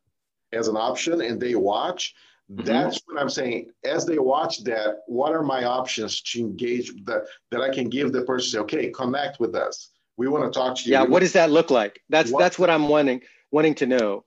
as 0.51 0.67
an 0.67 0.77
option 0.77 1.21
and 1.21 1.39
they 1.39 1.55
watch 1.55 2.13
Mm-hmm. 2.51 2.65
That's 2.65 2.99
what 3.05 3.19
I'm 3.19 3.29
saying. 3.29 3.71
As 3.85 4.05
they 4.05 4.19
watch 4.19 4.63
that, 4.63 5.03
what 5.07 5.33
are 5.33 5.43
my 5.43 5.63
options 5.63 6.21
to 6.21 6.39
engage 6.39 6.91
that 7.05 7.25
that 7.51 7.61
I 7.61 7.73
can 7.73 7.89
give 7.89 8.11
the 8.11 8.23
person? 8.23 8.51
Say, 8.51 8.59
okay, 8.59 8.89
connect 8.89 9.39
with 9.39 9.55
us. 9.55 9.91
We 10.17 10.27
want 10.27 10.51
to 10.51 10.57
talk 10.57 10.77
to 10.77 10.83
you. 10.83 10.91
Yeah, 10.91 11.03
what 11.03 11.21
does 11.21 11.33
that 11.33 11.51
look 11.51 11.71
like? 11.71 12.01
That's 12.09 12.31
what? 12.31 12.39
that's 12.39 12.59
what 12.59 12.69
I'm 12.69 12.87
wanting 12.89 13.21
wanting 13.51 13.75
to 13.75 13.85
know. 13.85 14.25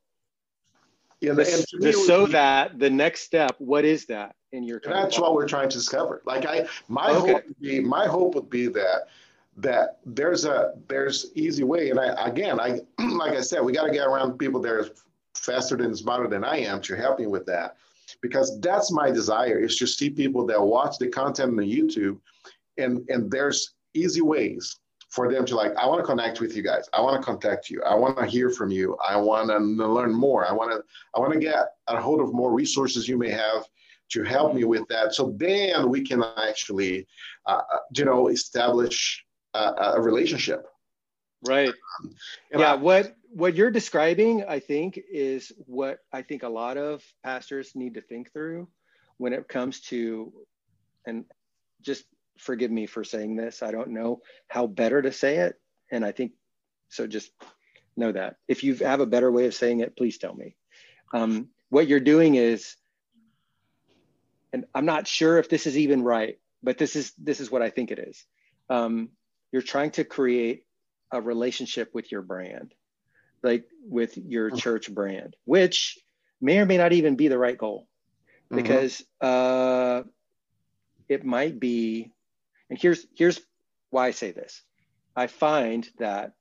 Yeah, 1.21 1.33
the, 1.33 1.45
to 1.45 1.79
me, 1.79 1.93
so 1.93 2.27
be, 2.27 2.33
that 2.33 2.79
the 2.79 2.91
next 2.91 3.23
step, 3.23 3.57
what 3.59 3.85
is 3.85 4.07
that 4.07 4.35
in 4.53 4.65
your? 4.65 4.81
That's 4.85 5.19
what 5.19 5.35
we're 5.35 5.49
trying 5.49 5.69
to 5.69 5.77
discover. 5.77 6.23
Like 6.25 6.47
I, 6.47 6.67
my 6.89 7.11
okay. 7.11 7.33
hope 7.33 7.47
would 7.47 7.61
be, 7.61 7.81
my 7.81 8.07
hope 8.07 8.35
would 8.35 8.51
be 8.51 8.67
that 8.69 9.09
that 9.59 9.99
there's 10.05 10.45
a 10.45 10.75
there's 10.89 11.33
easy 11.35 11.65
way. 11.65 11.91
And 11.91 12.01
I 12.01 12.29
again, 12.29 12.61
I 12.61 12.81
like 12.99 13.33
I 13.33 13.41
said, 13.41 13.63
we 13.63 13.73
got 13.73 13.85
to 13.85 13.93
get 13.93 14.07
around 14.07 14.39
people 14.39 14.61
that 14.63 14.73
are 14.73 14.89
faster 15.35 15.77
than 15.77 15.95
smarter 15.95 16.29
than 16.29 16.45
I 16.45 16.59
am 16.59 16.81
to 16.83 16.97
help 16.97 17.19
me 17.19 17.27
with 17.27 17.47
that 17.47 17.77
because 18.23 18.59
that's 18.61 18.91
my 18.93 19.11
desire 19.11 19.59
is 19.59 19.77
to 19.77 19.87
see 19.87 20.11
people 20.11 20.47
that 20.47 20.61
watch 20.61 20.99
the 20.99 21.09
content 21.09 21.59
on 21.59 21.65
YouTube 21.65 22.19
and 22.79 23.01
and 23.09 23.31
there's 23.31 23.75
easy 23.95 24.21
ways 24.21 24.79
for 25.09 25.33
them 25.33 25.47
to 25.47 25.57
like 25.57 25.75
I 25.77 25.87
want 25.87 26.01
to 26.01 26.07
connect 26.07 26.41
with 26.41 26.57
you 26.57 26.63
guys. 26.63 26.89
I 26.93 27.01
want 27.01 27.21
to 27.21 27.25
contact 27.25 27.71
you. 27.71 27.83
I 27.83 27.95
want 27.95 28.19
to 28.19 28.27
hear 28.27 28.51
from 28.51 28.71
you. 28.71 28.97
I 29.09 29.17
want 29.17 29.49
to 29.49 29.59
learn 29.59 30.13
more. 30.13 30.47
I 30.47 30.53
want 30.53 30.73
to 30.73 30.83
I 31.15 31.21
want 31.21 31.33
to 31.33 31.39
get 31.39 31.67
a 31.87 32.01
hold 32.01 32.21
of 32.21 32.35
more 32.35 32.53
resources 32.53 33.09
you 33.09 33.17
may 33.19 33.31
have 33.31 33.65
to 34.11 34.23
help 34.23 34.55
me 34.55 34.65
with 34.65 34.87
that. 34.89 35.15
So 35.15 35.35
then 35.37 35.89
we 35.89 36.03
can 36.03 36.23
actually, 36.37 37.07
uh, 37.47 37.63
you 37.97 38.05
know, 38.05 38.29
establish 38.29 39.25
a, 39.55 39.95
a 39.95 40.01
relationship. 40.01 40.67
Right. 41.47 41.69
Um, 41.69 42.15
yeah. 42.53 42.73
I, 42.73 42.75
what 42.75 43.17
what 43.33 43.55
you're 43.55 43.71
describing, 43.71 44.45
I 44.45 44.61
think, 44.61 44.99
is 45.11 45.53
what 45.67 45.99
I 46.13 46.23
think 46.23 46.43
a 46.43 46.49
lot 46.49 46.77
of 46.77 47.03
pastors 47.25 47.73
need 47.75 47.95
to 47.95 48.01
think 48.01 48.33
through 48.33 48.69
when 49.19 49.33
it 49.33 49.49
comes 49.49 49.81
to, 49.83 50.33
and 51.07 51.25
just 51.83 52.05
forgive 52.39 52.71
me 52.71 52.87
for 52.87 53.05
saying 53.05 53.37
this. 53.37 53.63
I 53.63 53.71
don't 53.71 53.91
know 53.91 54.21
how 54.49 54.67
better 54.67 55.01
to 55.03 55.13
say 55.13 55.39
it. 55.39 55.61
And 55.91 56.05
I 56.05 56.13
think 56.13 56.33
so. 56.89 57.07
Just 57.07 57.31
know 57.97 58.13
that 58.13 58.37
if 58.49 58.65
you 58.65 58.75
have 58.77 59.01
a 59.01 59.07
better 59.07 59.31
way 59.31 59.47
of 59.47 59.55
saying 59.55 59.81
it, 59.81 59.97
please 59.97 60.19
tell 60.19 60.35
me. 60.35 60.57
Um, 61.15 61.49
what 61.69 61.89
you're 61.89 62.01
doing 62.01 62.35
is, 62.35 62.77
and 64.53 64.65
I'm 64.75 64.87
not 64.87 65.07
sure 65.07 65.39
if 65.39 65.49
this 65.49 65.67
is 65.67 65.79
even 65.79 66.03
right, 66.03 66.39
but 66.63 66.79
this 66.79 66.97
is 66.97 67.13
this 67.19 67.41
is 67.41 67.51
what 67.51 67.63
I 67.63 67.71
think 67.71 67.91
it 67.91 67.99
is. 67.99 68.25
Um, 68.69 69.11
you're 69.53 69.63
trying 69.63 69.93
to 69.93 70.05
create 70.05 70.65
a 71.13 71.21
relationship 71.21 71.95
with 71.95 72.11
your 72.11 72.23
brand 72.23 72.75
like 73.47 73.65
with 73.89 74.17
your 74.19 74.49
mm-hmm. 74.49 74.59
church 74.59 74.93
brand, 74.93 75.37
which 75.45 75.99
may 76.41 76.59
or 76.59 76.67
may 76.67 76.77
not 76.77 76.93
even 76.93 77.17
be 77.17 77.29
the 77.29 77.39
right 77.39 77.57
goal 77.57 77.89
mm-hmm. 78.51 78.57
because 78.57 79.03
uh, 79.21 80.03
it 81.09 81.25
might 81.25 81.59
be. 81.59 82.13
And 82.69 82.79
here's 82.79 83.07
here's 83.15 83.41
why 83.91 84.09
I 84.09 84.11
say 84.11 84.33
this. 84.33 84.63
I 85.15 85.29
find 85.29 85.89
that 85.99 86.33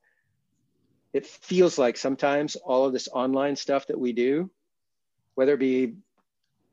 it 1.14 1.26
feels 1.26 1.78
like 1.78 1.96
sometimes 1.96 2.56
all 2.58 2.86
of 2.86 2.94
this 2.94 3.08
online 3.08 3.56
stuff 3.56 3.88
that 3.88 4.00
we 4.00 4.12
do, 4.12 4.50
whether 5.36 5.54
it 5.54 5.60
be 5.60 5.94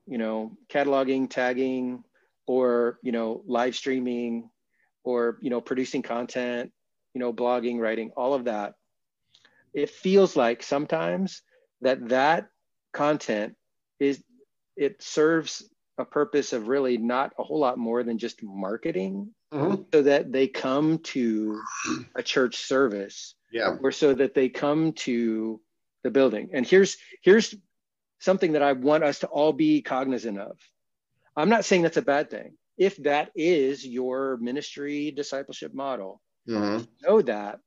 you 0.07 0.19
know, 0.19 0.57
cataloging, 0.69 1.31
tagging, 1.31 2.05
or 2.47 2.99
you 3.03 3.13
know, 3.13 3.43
live 3.47 3.75
streaming, 3.75 4.51
or 5.05 5.39
you 5.41 5.51
know, 5.51 5.61
producing 5.61 6.03
content, 6.03 6.73
you 7.15 7.21
know, 7.21 7.33
blogging, 7.33 7.79
writing, 7.79 8.11
all 8.17 8.35
of 8.35 8.45
that. 8.45 8.75
It 9.75 9.91
feels 9.91 10.37
like 10.37 10.63
sometimes 10.63 11.43
that 11.81 12.09
that 12.09 12.49
content 12.93 13.55
is 13.99 14.23
it 14.77 15.03
serves 15.03 15.69
a 15.99 16.05
purpose 16.05 16.53
of 16.53 16.69
really 16.69 16.97
not 16.97 17.33
a 17.39 17.43
whole 17.43 17.59
lot 17.59 17.79
more 17.79 18.03
than 18.03 18.19
just 18.19 18.43
marketing 18.43 19.33
mm-hmm. 19.53 19.83
so 19.93 20.03
that 20.03 20.33
they 20.33 20.49
come 20.49 20.99
to 20.99 21.61
a 22.15 22.23
church 22.23 22.57
service 22.57 23.35
yeah 23.53 23.77
or 23.83 23.93
so 23.93 24.15
that 24.15 24.35
they 24.35 24.49
come 24.49 24.93
to 24.93 25.61
the 26.03 26.11
building 26.11 26.51
and 26.53 26.67
here's 26.67 26.97
here's 27.23 27.55
something 28.21 28.53
that 28.53 28.63
i 28.63 28.73
want 28.73 29.05
us 29.05 29.21
to 29.21 29.27
all 29.27 29.53
be 29.53 29.83
cognizant 29.83 30.39
of 30.39 30.57
i'm 31.37 31.49
not 31.49 31.65
saying 31.65 31.83
that's 31.83 31.97
a 31.97 32.03
bad 32.03 32.31
thing 32.31 32.55
if 32.79 32.97
that 32.97 33.31
is 33.35 33.87
your 33.87 34.39
ministry 34.39 35.11
discipleship 35.11 35.75
model 35.75 36.21
mm-hmm. 36.49 36.83
know 37.03 37.21
that 37.21 37.59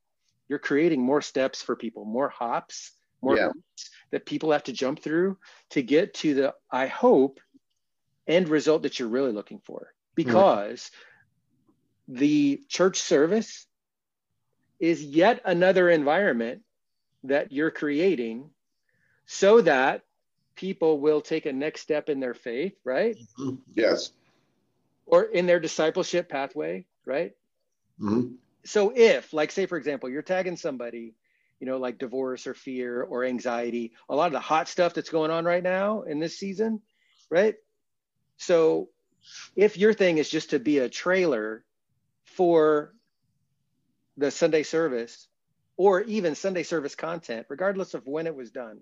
you're 0.48 0.58
creating 0.58 1.02
more 1.02 1.22
steps 1.22 1.62
for 1.62 1.76
people 1.76 2.04
more 2.04 2.28
hops 2.28 2.92
more 3.22 3.36
yeah. 3.36 3.50
that 4.10 4.26
people 4.26 4.52
have 4.52 4.64
to 4.64 4.72
jump 4.72 5.00
through 5.00 5.36
to 5.70 5.82
get 5.82 6.14
to 6.14 6.34
the 6.34 6.54
i 6.70 6.86
hope 6.86 7.40
end 8.26 8.48
result 8.48 8.82
that 8.82 8.98
you're 8.98 9.08
really 9.08 9.32
looking 9.32 9.60
for 9.64 9.92
because 10.14 10.90
mm-hmm. 12.08 12.18
the 12.18 12.60
church 12.68 12.98
service 12.98 13.66
is 14.78 15.02
yet 15.02 15.40
another 15.44 15.88
environment 15.88 16.62
that 17.24 17.52
you're 17.52 17.70
creating 17.70 18.50
so 19.26 19.60
that 19.60 20.02
people 20.54 21.00
will 21.00 21.20
take 21.20 21.46
a 21.46 21.52
next 21.52 21.82
step 21.82 22.08
in 22.08 22.20
their 22.20 22.34
faith, 22.34 22.74
right? 22.84 23.16
Mm-hmm. 23.38 23.56
Yes. 23.74 24.10
Or 25.04 25.22
in 25.22 25.46
their 25.46 25.60
discipleship 25.60 26.28
pathway, 26.28 26.86
right? 27.04 27.32
Mm-hmm. 28.00 28.34
So 28.66 28.92
if, 28.94 29.32
like, 29.32 29.50
say, 29.50 29.66
for 29.66 29.78
example, 29.78 30.08
you're 30.10 30.22
tagging 30.22 30.56
somebody, 30.56 31.14
you 31.60 31.66
know, 31.66 31.78
like 31.78 31.98
divorce 31.98 32.46
or 32.46 32.54
fear 32.54 33.02
or 33.02 33.24
anxiety, 33.24 33.92
a 34.08 34.14
lot 34.14 34.26
of 34.26 34.32
the 34.32 34.40
hot 34.40 34.68
stuff 34.68 34.94
that's 34.94 35.10
going 35.10 35.30
on 35.30 35.44
right 35.44 35.62
now 35.62 36.02
in 36.02 36.18
this 36.18 36.38
season, 36.38 36.82
right? 37.30 37.54
So 38.36 38.88
if 39.54 39.78
your 39.78 39.94
thing 39.94 40.18
is 40.18 40.28
just 40.28 40.50
to 40.50 40.58
be 40.58 40.78
a 40.78 40.88
trailer 40.88 41.64
for 42.24 42.92
the 44.16 44.30
Sunday 44.30 44.62
service 44.62 45.28
or 45.76 46.02
even 46.02 46.34
Sunday 46.34 46.62
service 46.62 46.94
content, 46.94 47.46
regardless 47.48 47.94
of 47.94 48.06
when 48.06 48.26
it 48.26 48.34
was 48.34 48.50
done, 48.50 48.80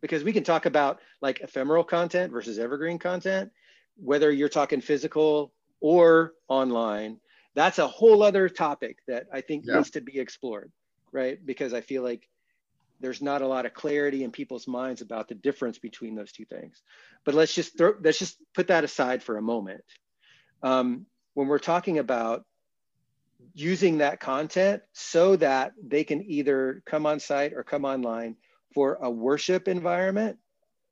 because 0.00 0.24
we 0.24 0.32
can 0.32 0.44
talk 0.44 0.66
about 0.66 1.00
like 1.20 1.40
ephemeral 1.40 1.84
content 1.84 2.32
versus 2.32 2.58
evergreen 2.58 2.98
content, 2.98 3.50
whether 3.96 4.30
you're 4.30 4.48
talking 4.48 4.80
physical 4.80 5.52
or 5.80 6.32
online. 6.48 7.18
That's 7.56 7.78
a 7.78 7.88
whole 7.88 8.22
other 8.22 8.48
topic 8.50 8.98
that 9.08 9.26
I 9.32 9.40
think 9.40 9.64
yeah. 9.66 9.76
needs 9.76 9.90
to 9.92 10.02
be 10.02 10.20
explored, 10.20 10.70
right? 11.10 11.44
Because 11.44 11.72
I 11.74 11.80
feel 11.80 12.02
like 12.02 12.28
there's 13.00 13.22
not 13.22 13.40
a 13.40 13.46
lot 13.46 13.64
of 13.64 13.72
clarity 13.72 14.24
in 14.24 14.30
people's 14.30 14.68
minds 14.68 15.00
about 15.00 15.26
the 15.26 15.34
difference 15.34 15.78
between 15.78 16.14
those 16.14 16.32
two 16.32 16.44
things. 16.44 16.82
But 17.24 17.34
let's 17.34 17.54
just 17.54 17.76
throw, 17.76 17.94
let's 18.02 18.18
just 18.18 18.36
put 18.54 18.68
that 18.68 18.84
aside 18.84 19.22
for 19.22 19.38
a 19.38 19.42
moment. 19.42 19.82
Um, 20.62 21.06
when 21.32 21.48
we're 21.48 21.58
talking 21.58 21.98
about 21.98 22.44
using 23.54 23.98
that 23.98 24.20
content 24.20 24.82
so 24.92 25.36
that 25.36 25.72
they 25.82 26.04
can 26.04 26.22
either 26.30 26.82
come 26.84 27.06
on 27.06 27.18
site 27.20 27.54
or 27.54 27.64
come 27.64 27.86
online 27.86 28.36
for 28.74 28.98
a 29.00 29.10
worship 29.10 29.66
environment, 29.66 30.36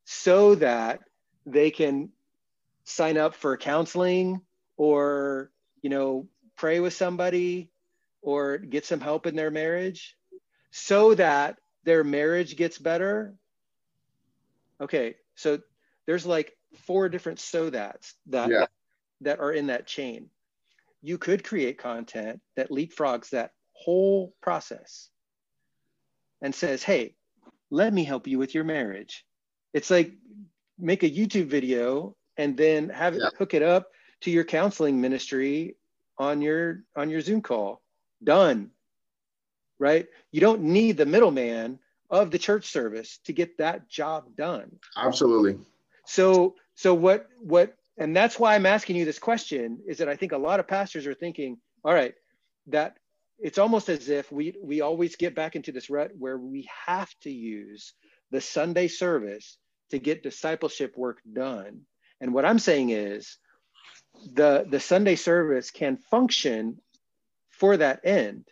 so 0.07 0.55
that 0.55 1.01
they 1.45 1.71
can 1.71 2.11
sign 2.85 3.19
up 3.19 3.35
for 3.35 3.57
counseling 3.57 4.41
or 4.77 5.51
you 5.83 5.91
know 5.91 6.27
pray 6.57 6.81
with 6.81 6.95
somebody 6.95 7.71
or 8.23 8.59
get 8.59 8.87
some 8.87 9.01
help 9.01 9.27
in 9.27 9.37
their 9.37 9.51
marriage 9.51 10.17
so 10.71 11.15
that 11.15 11.59
their 11.85 12.03
marriage 12.03 12.57
gets 12.57 12.79
better. 12.79 13.35
Okay, 14.81 15.17
so 15.35 15.61
there's 16.07 16.27
like 16.27 16.57
four 16.87 17.09
different 17.09 17.39
so 17.39 17.71
that's 17.71 18.15
that 18.27 18.51
yeah. 18.51 18.67
that 19.21 19.41
are 19.41 19.53
in 19.53 19.69
that 19.69 19.87
chain. 19.87 20.31
You 21.03 21.19
could 21.19 21.45
create 21.45 21.79
content 21.79 22.41
that 22.57 22.71
leapfrogs 22.71 23.31
that 23.31 23.53
whole 23.73 24.35
process 24.41 25.11
and 26.43 26.55
says, 26.55 26.83
"Hey, 26.83 27.15
let 27.71 27.93
me 27.93 28.05
help 28.05 28.27
you 28.27 28.39
with 28.39 28.55
your 28.55 28.65
marriage." 28.65 29.25
It's 29.73 29.91
like 29.91 30.13
make 30.79 31.03
a 31.03 31.11
YouTube 31.11 31.47
video 31.47 32.17
and 32.37 32.57
then 32.57 32.89
have 32.89 33.15
it 33.15 33.23
hook 33.39 33.55
it 33.55 33.63
up 33.63 33.91
to 34.23 34.31
your 34.31 34.45
counseling 34.45 35.01
ministry 35.01 35.77
on 36.19 36.43
your 36.43 36.85
on 36.97 37.11
your 37.11 37.21
Zoom 37.21 37.43
call. 37.43 37.83
Done 38.23 38.71
right? 39.79 40.07
You 40.33 40.41
don't 40.41 40.63
need 40.63 40.97
the 40.97 41.07
middleman 41.07 41.79
of 42.11 42.31
the 42.31 42.39
church 42.39 42.67
service 42.67 43.19
to 43.25 43.33
get 43.33 43.59
that 43.59 43.89
job 43.89 44.37
done. 44.37 44.77
Absolutely. 44.97 45.59
So 46.07 46.55
so 46.75 46.95
what 46.95 47.29
what 47.41 47.77
and 47.97 48.17
that's 48.17 48.39
why 48.39 48.55
I'm 48.55 48.67
asking 48.67 48.97
you 48.97 49.05
this 49.05 49.19
question 49.19 49.81
is 49.87 49.99
that 49.99 50.09
I 50.09 50.17
think 50.17 50.33
a 50.33 50.39
lot 50.39 50.61
of 50.61 50.69
pastors 50.69 51.07
are 51.07 51.15
thinking, 51.15 51.59
all 51.85 51.95
right, 51.95 52.15
that 52.69 52.97
it's 53.39 53.59
almost 53.59 53.89
as 53.89 54.09
if 54.09 54.31
we 54.31 54.55
we 54.63 54.81
always 54.81 55.17
get 55.17 55.35
back 55.35 55.57
into 55.57 55.73
this 55.73 55.91
rut 55.91 56.13
where 56.19 56.39
we 56.39 56.69
have 56.87 57.13
to 57.23 57.31
use 57.31 57.95
the 58.31 58.41
Sunday 58.41 58.89
service 58.89 59.59
to 59.91 59.99
get 59.99 60.23
discipleship 60.23 60.97
work 60.97 61.19
done. 61.31 61.83
And 62.21 62.33
what 62.33 62.45
I'm 62.45 62.59
saying 62.59 62.91
is 62.91 63.39
the 64.33 64.67
the 64.69 64.81
Sunday 64.81 65.17
service 65.17 65.71
can 65.71 65.97
function 65.97 66.81
for 67.51 67.77
that 67.77 68.01
end 68.05 68.45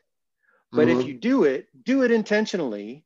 but 0.73 0.88
mm-hmm. 0.88 1.00
if 1.00 1.07
you 1.07 1.14
do 1.14 1.45
it, 1.45 1.69
do 1.85 2.02
it 2.02 2.11
intentionally. 2.11 3.04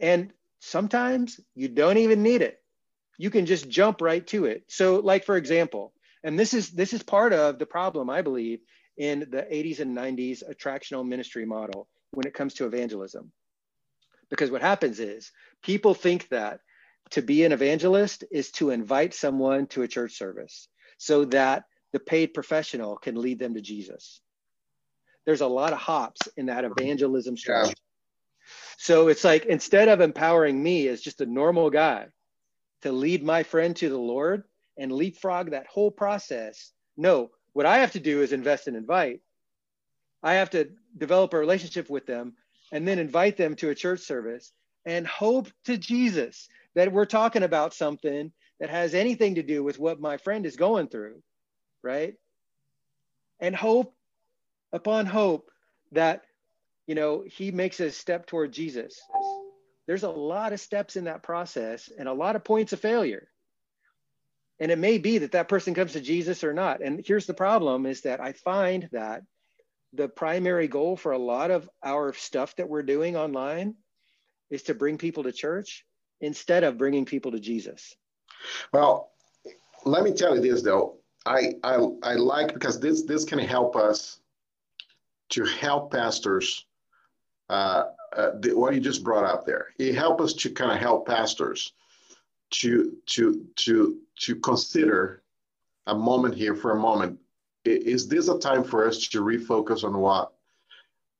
And 0.00 0.30
sometimes 0.60 1.40
you 1.54 1.68
don't 1.68 1.96
even 1.96 2.22
need 2.22 2.42
it. 2.42 2.60
You 3.16 3.30
can 3.30 3.46
just 3.46 3.68
jump 3.68 4.00
right 4.02 4.24
to 4.28 4.44
it. 4.44 4.64
So, 4.68 4.96
like 4.96 5.24
for 5.24 5.36
example, 5.36 5.92
and 6.22 6.38
this 6.38 6.54
is 6.54 6.70
this 6.70 6.92
is 6.92 7.02
part 7.02 7.32
of 7.32 7.58
the 7.58 7.66
problem, 7.66 8.10
I 8.10 8.22
believe, 8.22 8.60
in 8.96 9.20
the 9.20 9.42
80s 9.50 9.80
and 9.80 9.96
90s 9.96 10.42
attractional 10.48 11.06
ministry 11.06 11.46
model 11.46 11.88
when 12.12 12.26
it 12.26 12.34
comes 12.34 12.54
to 12.54 12.66
evangelism. 12.66 13.32
Because 14.28 14.50
what 14.50 14.60
happens 14.60 15.00
is 15.00 15.32
people 15.62 15.94
think 15.94 16.28
that 16.28 16.60
to 17.10 17.22
be 17.22 17.44
an 17.44 17.52
evangelist 17.52 18.22
is 18.30 18.50
to 18.52 18.70
invite 18.70 19.14
someone 19.14 19.66
to 19.68 19.82
a 19.82 19.88
church 19.88 20.12
service 20.12 20.68
so 20.98 21.24
that 21.24 21.64
the 21.92 22.00
paid 22.00 22.34
professional 22.34 22.96
can 22.96 23.16
lead 23.16 23.38
them 23.38 23.54
to 23.54 23.60
Jesus 23.60 24.20
there's 25.28 25.42
a 25.42 25.46
lot 25.46 25.74
of 25.74 25.78
hops 25.78 26.22
in 26.38 26.46
that 26.46 26.64
evangelism 26.64 27.36
strategy. 27.36 27.74
Yeah. 27.76 28.52
So 28.78 29.08
it's 29.08 29.24
like 29.24 29.44
instead 29.44 29.90
of 29.90 30.00
empowering 30.00 30.62
me 30.62 30.88
as 30.88 31.02
just 31.02 31.20
a 31.20 31.26
normal 31.26 31.68
guy 31.68 32.06
to 32.80 32.92
lead 32.92 33.22
my 33.22 33.42
friend 33.42 33.76
to 33.76 33.90
the 33.90 33.98
Lord 33.98 34.44
and 34.78 34.90
leapfrog 34.90 35.50
that 35.50 35.66
whole 35.66 35.90
process, 35.90 36.72
no, 36.96 37.30
what 37.52 37.66
I 37.66 37.80
have 37.80 37.92
to 37.92 38.00
do 38.00 38.22
is 38.22 38.32
invest 38.32 38.68
and 38.68 38.76
invite. 38.76 39.20
I 40.22 40.32
have 40.36 40.48
to 40.50 40.70
develop 40.96 41.34
a 41.34 41.38
relationship 41.38 41.90
with 41.90 42.06
them 42.06 42.32
and 42.72 42.88
then 42.88 42.98
invite 42.98 43.36
them 43.36 43.54
to 43.56 43.68
a 43.68 43.74
church 43.74 44.00
service 44.00 44.50
and 44.86 45.06
hope 45.06 45.48
to 45.66 45.76
Jesus 45.76 46.48
that 46.74 46.90
we're 46.90 47.04
talking 47.04 47.42
about 47.42 47.74
something 47.74 48.32
that 48.60 48.70
has 48.70 48.94
anything 48.94 49.36
to 49.36 49.42
do 49.42 49.62
with 49.62 49.78
what 49.78 50.00
my 50.00 50.16
friend 50.16 50.44
is 50.46 50.56
going 50.56 50.88
through, 50.88 51.22
right? 51.82 52.14
And 53.40 53.54
hope 53.54 53.94
upon 54.72 55.06
hope 55.06 55.50
that 55.92 56.22
you 56.86 56.94
know 56.94 57.24
he 57.26 57.50
makes 57.50 57.80
a 57.80 57.90
step 57.90 58.26
toward 58.26 58.52
jesus. 58.52 59.00
There's 59.86 60.02
a 60.02 60.10
lot 60.10 60.52
of 60.52 60.60
steps 60.60 60.96
in 60.96 61.04
that 61.04 61.22
process 61.22 61.90
and 61.96 62.08
a 62.08 62.12
lot 62.12 62.36
of 62.36 62.44
points 62.44 62.72
of 62.72 62.80
failure. 62.80 63.28
And 64.60 64.72
it 64.72 64.78
may 64.78 64.98
be 64.98 65.18
that 65.18 65.32
that 65.32 65.48
person 65.48 65.72
comes 65.72 65.92
to 65.92 66.00
jesus 66.00 66.42
or 66.42 66.52
not. 66.52 66.82
And 66.82 67.02
here's 67.04 67.26
the 67.26 67.34
problem 67.34 67.86
is 67.86 68.02
that 68.02 68.20
i 68.20 68.32
find 68.32 68.88
that 68.92 69.22
the 69.94 70.08
primary 70.08 70.68
goal 70.68 70.96
for 70.96 71.12
a 71.12 71.18
lot 71.18 71.50
of 71.50 71.68
our 71.82 72.12
stuff 72.12 72.54
that 72.56 72.68
we're 72.68 72.82
doing 72.82 73.16
online 73.16 73.74
is 74.50 74.64
to 74.64 74.74
bring 74.74 74.98
people 74.98 75.22
to 75.22 75.32
church 75.32 75.86
instead 76.20 76.64
of 76.64 76.76
bringing 76.76 77.04
people 77.06 77.32
to 77.32 77.40
jesus 77.40 77.94
well 78.72 79.10
let 79.84 80.02
me 80.02 80.12
tell 80.12 80.34
you 80.34 80.40
this 80.40 80.62
though 80.62 80.96
i 81.26 81.54
i, 81.64 81.76
I 82.02 82.14
like 82.14 82.54
because 82.54 82.80
this 82.80 83.02
this 83.02 83.24
can 83.24 83.38
help 83.38 83.76
us 83.76 84.20
to 85.30 85.44
help 85.44 85.92
pastors. 85.92 86.66
Uh, 87.48 87.84
uh, 88.16 88.30
the, 88.40 88.56
what 88.56 88.74
you 88.74 88.80
just 88.80 89.04
brought 89.04 89.24
up 89.24 89.44
there, 89.44 89.68
it 89.78 89.94
help 89.94 90.20
us 90.20 90.32
to 90.32 90.50
kind 90.50 90.72
of 90.72 90.78
help 90.78 91.06
pastors 91.06 91.72
to 92.50 92.96
to 93.06 93.46
to 93.56 93.98
to 94.18 94.36
consider 94.36 95.22
a 95.86 95.94
moment 95.94 96.34
here 96.34 96.54
for 96.54 96.72
a 96.72 96.78
moment. 96.78 97.18
Is 97.64 98.08
this 98.08 98.28
a 98.28 98.38
time 98.38 98.64
for 98.64 98.86
us 98.86 99.08
to 99.08 99.20
refocus 99.20 99.84
on 99.84 99.98
what 99.98 100.32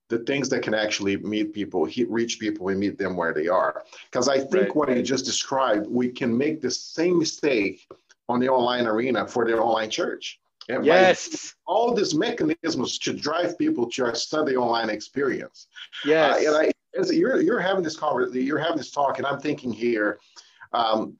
the 0.08 0.18
things 0.20 0.48
that 0.48 0.62
can 0.62 0.74
actually 0.74 1.16
meet 1.18 1.52
people, 1.52 1.88
reach 2.08 2.38
people, 2.38 2.68
and 2.68 2.80
meet 2.80 2.98
them 2.98 3.16
where 3.16 3.34
they 3.34 3.48
are. 3.48 3.84
Because 4.10 4.28
I 4.28 4.38
think 4.38 4.52
right. 4.52 4.76
what 4.76 4.96
you 4.96 5.02
just 5.02 5.24
described, 5.24 5.86
we 5.86 6.08
can 6.08 6.36
make 6.36 6.60
the 6.60 6.70
same 6.70 7.18
mistake 7.18 7.86
on 8.28 8.40
the 8.40 8.48
online 8.48 8.86
arena 8.86 9.26
for 9.26 9.44
the 9.44 9.58
online 9.58 9.90
church. 9.90 10.40
And 10.68 10.84
yes. 10.84 11.54
All 11.66 11.94
these 11.94 12.14
mechanisms 12.14 12.98
to 12.98 13.12
drive 13.12 13.58
people 13.58 13.88
to 13.90 14.04
our 14.04 14.14
Sunday 14.14 14.56
online 14.56 14.90
experience. 14.90 15.66
Yes. 16.04 16.44
Uh, 16.44 16.48
and 16.48 16.56
I, 16.56 16.72
as 16.98 17.12
you're 17.12 17.40
you're 17.40 17.60
having 17.60 17.82
this 17.82 17.96
conversation, 17.96 18.46
you're 18.46 18.58
having 18.58 18.76
this 18.76 18.90
talk, 18.90 19.18
and 19.18 19.26
I'm 19.26 19.40
thinking 19.40 19.72
here, 19.72 20.18
um, 20.72 21.16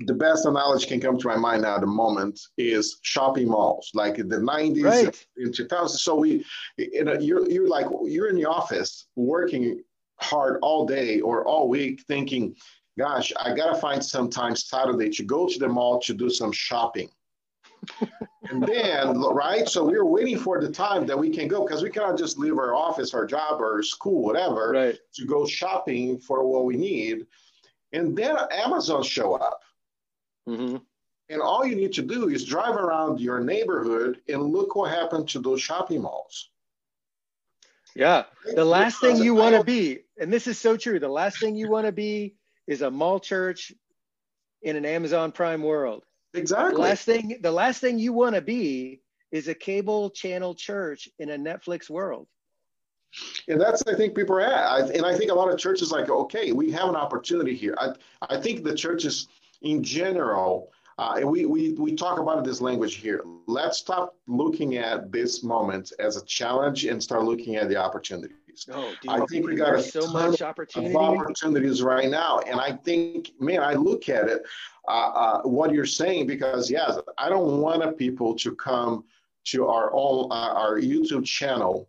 the 0.00 0.14
best 0.14 0.46
analogy 0.46 0.86
can 0.86 1.00
come 1.00 1.18
to 1.18 1.28
my 1.28 1.36
mind 1.36 1.62
now 1.62 1.76
at 1.76 1.80
the 1.80 1.86
moment 1.86 2.40
is 2.58 2.98
shopping 3.02 3.48
malls, 3.48 3.90
like 3.94 4.18
in 4.18 4.28
the 4.28 4.36
90s 4.36 4.84
right. 4.84 5.26
in 5.36 5.52
2000. 5.52 5.98
So 5.98 6.16
we, 6.16 6.44
you 6.76 7.04
know, 7.04 7.14
you're 7.14 7.48
you're 7.48 7.68
like 7.68 7.86
you're 8.04 8.28
in 8.28 8.36
the 8.36 8.46
office 8.46 9.06
working 9.16 9.82
hard 10.20 10.58
all 10.62 10.86
day 10.86 11.20
or 11.20 11.46
all 11.46 11.68
week, 11.68 12.02
thinking, 12.06 12.56
"Gosh, 12.98 13.32
I 13.40 13.54
gotta 13.54 13.78
find 13.78 14.04
some 14.04 14.30
time 14.30 14.56
Saturday 14.56 15.10
to 15.10 15.24
go 15.24 15.46
to 15.46 15.58
the 15.58 15.68
mall 15.68 16.00
to 16.00 16.14
do 16.14 16.30
some 16.30 16.52
shopping." 16.52 17.08
and 18.50 18.62
then, 18.62 19.20
right? 19.20 19.68
So 19.68 19.84
we 19.84 19.96
are 19.96 20.06
waiting 20.06 20.38
for 20.38 20.60
the 20.60 20.70
time 20.70 21.06
that 21.06 21.18
we 21.18 21.30
can 21.30 21.48
go 21.48 21.64
because 21.66 21.82
we 21.82 21.90
cannot 21.90 22.18
just 22.18 22.38
leave 22.38 22.58
our 22.58 22.74
office, 22.74 23.14
our 23.14 23.26
job, 23.26 23.60
or 23.60 23.82
school, 23.82 24.22
whatever, 24.22 24.70
right. 24.70 24.98
to 25.14 25.26
go 25.26 25.46
shopping 25.46 26.18
for 26.18 26.46
what 26.46 26.64
we 26.64 26.76
need. 26.76 27.26
And 27.92 28.16
then 28.16 28.36
Amazon 28.50 29.02
show 29.02 29.34
up. 29.34 29.60
Mm-hmm. 30.48 30.76
And 31.30 31.40
all 31.40 31.64
you 31.64 31.74
need 31.74 31.92
to 31.94 32.02
do 32.02 32.28
is 32.28 32.44
drive 32.44 32.76
around 32.76 33.20
your 33.20 33.40
neighborhood 33.40 34.20
and 34.28 34.42
look 34.42 34.76
what 34.76 34.90
happened 34.90 35.28
to 35.30 35.40
those 35.40 35.62
shopping 35.62 36.02
malls. 36.02 36.50
Yeah. 37.94 38.24
The 38.54 38.64
last 38.64 39.00
thing 39.00 39.16
you 39.16 39.34
want 39.34 39.54
to 39.54 39.64
be, 39.64 40.00
and 40.18 40.32
this 40.32 40.46
is 40.46 40.58
so 40.58 40.76
true, 40.76 40.98
the 40.98 41.08
last 41.08 41.40
thing 41.40 41.56
you 41.56 41.70
want 41.70 41.86
to 41.86 41.92
be 41.92 42.34
is 42.66 42.82
a 42.82 42.90
mall 42.90 43.20
church 43.20 43.72
in 44.62 44.76
an 44.76 44.84
Amazon 44.84 45.32
Prime 45.32 45.62
world. 45.62 46.04
Exactly. 46.34 46.74
The 46.74 46.80
last 46.80 47.04
thing 47.04 47.38
the 47.40 47.52
last 47.52 47.80
thing 47.80 47.98
you 47.98 48.12
want 48.12 48.34
to 48.34 48.40
be 48.40 49.00
is 49.30 49.48
a 49.48 49.54
cable 49.54 50.10
channel 50.10 50.54
church 50.54 51.08
in 51.18 51.30
a 51.30 51.36
Netflix 51.36 51.88
world. 51.88 52.26
And 53.46 53.60
that's 53.60 53.84
I 53.86 53.94
think 53.94 54.16
people 54.16 54.36
are 54.36 54.40
at. 54.40 54.52
I, 54.52 54.80
and 54.88 55.06
I 55.06 55.16
think 55.16 55.30
a 55.30 55.34
lot 55.34 55.52
of 55.52 55.58
churches 55.58 55.92
like, 55.92 56.10
okay, 56.10 56.50
we 56.50 56.72
have 56.72 56.88
an 56.88 56.96
opportunity 56.96 57.54
here. 57.54 57.76
I, 57.78 57.94
I 58.28 58.40
think 58.40 58.64
the 58.64 58.74
churches 58.74 59.28
in 59.64 59.82
general, 59.82 60.70
uh, 60.98 61.20
we, 61.24 61.44
we, 61.44 61.72
we 61.72 61.94
talk 61.94 62.20
about 62.20 62.44
this 62.44 62.60
language 62.60 62.96
here. 62.96 63.24
Let's 63.46 63.78
stop 63.78 64.16
looking 64.28 64.76
at 64.76 65.10
this 65.10 65.42
moment 65.42 65.92
as 65.98 66.16
a 66.16 66.24
challenge 66.24 66.84
and 66.84 67.02
start 67.02 67.24
looking 67.24 67.56
at 67.56 67.68
the 67.68 67.76
opportunities. 67.76 68.36
Oh, 68.70 68.94
dude, 69.02 69.10
I 69.10 69.24
think 69.26 69.46
we 69.46 69.56
got 69.56 69.82
so 69.82 70.06
much 70.12 70.40
opportunity. 70.40 70.94
opportunities 70.94 71.82
right 71.82 72.08
now. 72.08 72.38
And 72.46 72.60
I 72.60 72.72
think, 72.72 73.32
man, 73.40 73.60
I 73.60 73.74
look 73.74 74.08
at 74.08 74.28
it, 74.28 74.42
uh, 74.86 74.92
uh, 74.92 75.42
what 75.42 75.72
you're 75.72 75.86
saying, 75.86 76.28
because 76.28 76.70
yes, 76.70 76.96
I 77.18 77.28
don't 77.28 77.60
want 77.60 77.98
people 77.98 78.36
to 78.36 78.54
come 78.54 79.04
to 79.46 79.66
our 79.66 79.90
own, 79.92 80.30
uh, 80.30 80.54
our 80.54 80.78
YouTube 80.78 81.24
channel 81.24 81.88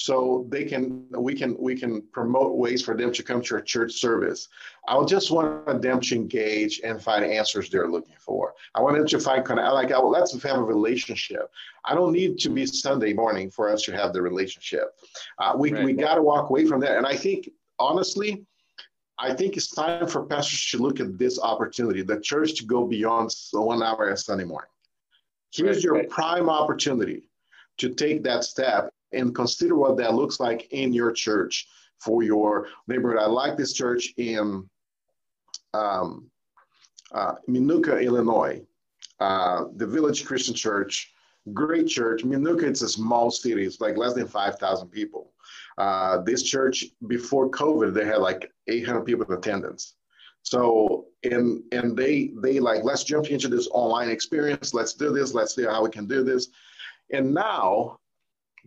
so 0.00 0.46
they 0.48 0.64
can 0.64 1.04
we 1.10 1.34
can 1.34 1.54
we 1.58 1.76
can 1.76 2.00
promote 2.10 2.56
ways 2.56 2.82
for 2.82 2.96
them 2.96 3.12
to 3.12 3.22
come 3.22 3.42
to 3.42 3.56
a 3.56 3.62
church 3.62 3.92
service 3.92 4.48
i 4.88 5.04
just 5.04 5.30
want 5.30 5.82
them 5.82 6.00
to 6.00 6.14
engage 6.14 6.80
and 6.82 7.02
find 7.02 7.22
answers 7.22 7.68
they're 7.68 7.90
looking 7.90 8.16
for 8.18 8.54
i 8.74 8.80
want 8.80 8.96
them 8.96 9.06
to 9.06 9.20
find 9.20 9.44
kind 9.44 9.60
of 9.60 9.74
like 9.74 9.90
oh, 9.92 10.08
let's 10.08 10.32
have 10.42 10.56
a 10.56 10.62
relationship 10.62 11.50
i 11.84 11.94
don't 11.94 12.12
need 12.12 12.38
to 12.38 12.48
be 12.48 12.64
sunday 12.64 13.12
morning 13.12 13.50
for 13.50 13.68
us 13.68 13.82
to 13.82 13.92
have 13.92 14.14
the 14.14 14.22
relationship 14.22 14.94
uh, 15.38 15.52
we, 15.54 15.70
right. 15.70 15.84
we 15.84 15.92
got 15.92 16.14
to 16.14 16.22
walk 16.22 16.48
away 16.48 16.64
from 16.64 16.80
that 16.80 16.96
and 16.96 17.06
i 17.06 17.14
think 17.14 17.50
honestly 17.78 18.42
I 19.22 19.34
think 19.34 19.58
it's 19.58 19.68
time 19.68 20.06
for 20.06 20.24
pastors 20.24 20.70
to 20.70 20.78
look 20.78 20.98
at 20.98 21.18
this 21.18 21.38
opportunity, 21.38 22.00
the 22.00 22.20
church 22.20 22.54
to 22.54 22.64
go 22.64 22.86
beyond 22.86 23.28
one 23.52 23.82
hour 23.82 24.08
a 24.08 24.16
Sunday 24.16 24.44
morning. 24.44 24.70
Here's 25.52 25.76
right, 25.76 25.84
your 25.84 25.94
right. 25.96 26.08
prime 26.08 26.48
opportunity 26.48 27.28
to 27.76 27.90
take 27.90 28.22
that 28.22 28.44
step 28.44 28.90
and 29.12 29.34
consider 29.34 29.76
what 29.76 29.96
that 29.98 30.14
looks 30.14 30.40
like 30.40 30.68
in 30.72 30.92
your 30.92 31.12
church 31.12 31.66
for 31.98 32.22
your 32.22 32.68
neighborhood. 32.88 33.20
I 33.20 33.26
like 33.26 33.56
this 33.56 33.72
church 33.72 34.14
in 34.16 34.68
um, 35.74 36.30
uh, 37.12 37.34
Minooka, 37.48 38.02
Illinois, 38.02 38.62
uh, 39.20 39.64
the 39.76 39.86
Village 39.86 40.24
Christian 40.24 40.54
Church. 40.54 41.12
Great 41.52 41.88
church. 41.88 42.22
Minooka, 42.22 42.64
it's 42.64 42.82
a 42.82 42.88
small 42.88 43.30
city. 43.30 43.64
It's 43.64 43.80
like 43.80 43.96
less 43.96 44.14
than 44.14 44.26
5,000 44.26 44.88
people. 44.88 45.32
Uh, 45.78 46.18
this 46.22 46.42
church, 46.42 46.84
before 47.06 47.50
COVID, 47.50 47.94
they 47.94 48.04
had 48.04 48.18
like 48.18 48.50
800 48.68 49.02
people 49.02 49.24
in 49.24 49.32
attendance. 49.32 49.94
So, 50.42 51.06
and 51.22 51.62
and 51.72 51.96
they 51.96 52.32
they 52.42 52.60
like 52.60 52.82
let's 52.82 53.04
jump 53.04 53.26
into 53.26 53.48
this 53.48 53.68
online 53.72 54.08
experience. 54.08 54.72
Let's 54.72 54.94
do 54.94 55.12
this. 55.12 55.34
Let's 55.34 55.54
see 55.54 55.64
how 55.64 55.84
we 55.84 55.90
can 55.90 56.06
do 56.06 56.24
this. 56.24 56.48
And 57.12 57.34
now 57.34 57.98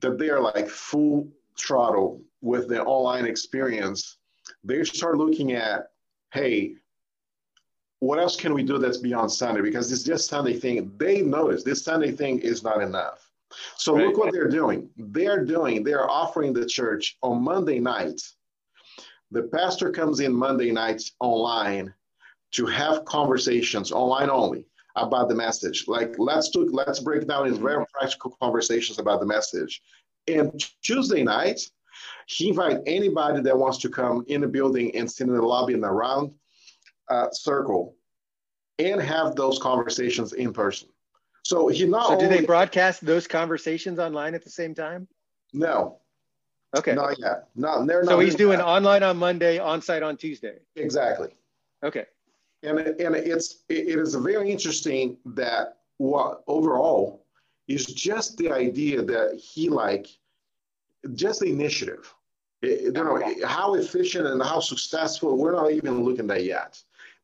that 0.04 0.20
they 0.20 0.30
are 0.30 0.40
like 0.40 0.70
full 0.70 1.28
throttle 1.58 2.22
with 2.42 2.68
the 2.68 2.84
online 2.84 3.26
experience, 3.26 4.18
they 4.64 4.84
start 4.84 5.18
looking 5.18 5.54
at, 5.54 5.88
hey, 6.34 6.76
what 8.00 8.20
else 8.20 8.36
can 8.36 8.54
we 8.54 8.64
do 8.64 8.78
that's 8.78 8.98
beyond 8.98 9.32
Sunday? 9.32 9.62
Because 9.62 9.90
this 9.90 10.04
just 10.04 10.30
Sunday 10.30 10.60
thing, 10.60 10.92
they 10.98 11.22
notice 11.22 11.64
this 11.64 11.84
Sunday 11.84 12.12
thing 12.12 12.40
is 12.40 12.64
not 12.64 12.82
enough. 12.82 13.32
So 13.78 13.96
right. 13.96 14.08
look 14.08 14.18
what 14.18 14.34
they're 14.34 14.50
doing. 14.50 14.90
They're 14.98 15.46
doing, 15.46 15.84
they're 15.84 16.10
offering 16.10 16.54
the 16.54 16.66
church 16.66 17.18
on 17.24 17.42
Monday 17.42 17.80
nights. 17.80 18.36
The 19.32 19.44
pastor 19.44 19.92
comes 19.92 20.20
in 20.20 20.34
Monday 20.34 20.72
nights 20.72 21.14
online 21.20 21.94
to 22.52 22.66
have 22.66 23.06
conversations 23.06 23.92
online 23.92 24.30
only 24.30 24.68
about 24.96 25.30
the 25.30 25.36
message. 25.36 25.86
Like 25.88 26.16
let's 26.18 26.50
do, 26.50 26.70
let's 26.72 27.00
break 27.00 27.28
down 27.28 27.48
in 27.48 27.56
very 27.56 27.86
practical 27.94 28.36
conversations 28.42 29.00
about 29.00 29.20
the 29.20 29.26
message. 29.26 29.82
And 30.28 30.64
Tuesday 30.84 31.24
night, 31.24 31.60
he 32.28 32.50
invite 32.50 32.78
anybody 32.86 33.42
that 33.42 33.58
wants 33.58 33.80
to 33.80 33.90
come 33.90 34.24
in 34.28 34.42
the 34.42 34.48
building 34.48 34.96
and 34.96 35.10
sit 35.10 35.28
in 35.28 35.34
the 35.34 35.42
lobby 35.42 35.74
in 35.74 35.82
the 35.82 35.90
round 35.90 36.34
uh, 37.10 37.28
circle 37.32 37.96
and 38.80 39.02
have 39.02 39.36
those 39.36 39.60
conversations 39.60 40.34
in 40.34 40.54
person. 40.54 40.90
So 41.44 41.68
he 41.68 41.86
not. 41.86 42.08
So 42.08 42.20
do 42.20 42.26
only, 42.26 42.40
they 42.40 42.46
broadcast 42.46 43.06
those 43.06 43.28
conversations 43.28 44.00
online 44.00 44.34
at 44.34 44.44
the 44.44 44.50
same 44.50 44.74
time? 44.74 45.08
No. 45.52 46.00
Okay. 46.76 46.94
Not 46.94 47.20
yet. 47.20 47.50
Not, 47.56 47.86
they're 47.86 48.04
not. 48.04 48.12
So 48.12 48.20
he's 48.20 48.36
doing 48.36 48.60
that. 48.60 48.66
online 48.66 49.04
on 49.04 49.18
Monday, 49.18 49.60
on 49.60 49.82
site 49.82 50.04
on 50.04 50.18
Tuesday. 50.18 50.60
Exactly. 50.76 51.30
Okay 51.84 52.06
and 52.64 52.80
and 52.80 53.16
it's 53.16 53.64
it 53.70 54.00
is 54.00 54.16
very 54.16 54.52
interesting 54.52 55.18
that 55.26 55.78
what 55.98 56.44
overall 56.48 57.26
is 57.68 57.86
just 57.86 58.38
the 58.38 58.52
idea 58.52 59.02
that 59.02 59.40
he 59.40 59.70
like 59.70 60.08
just 61.16 61.40
the 61.42 61.48
initiative. 61.48 62.14
You 62.62 62.92
know 62.92 63.22
how 63.46 63.74
efficient 63.74 64.26
and 64.28 64.42
how 64.42 64.60
successful 64.60 65.38
we're 65.38 65.52
not 65.52 65.72
even 65.72 66.04
looking 66.04 66.32
at 66.32 66.46
yet. 66.46 66.82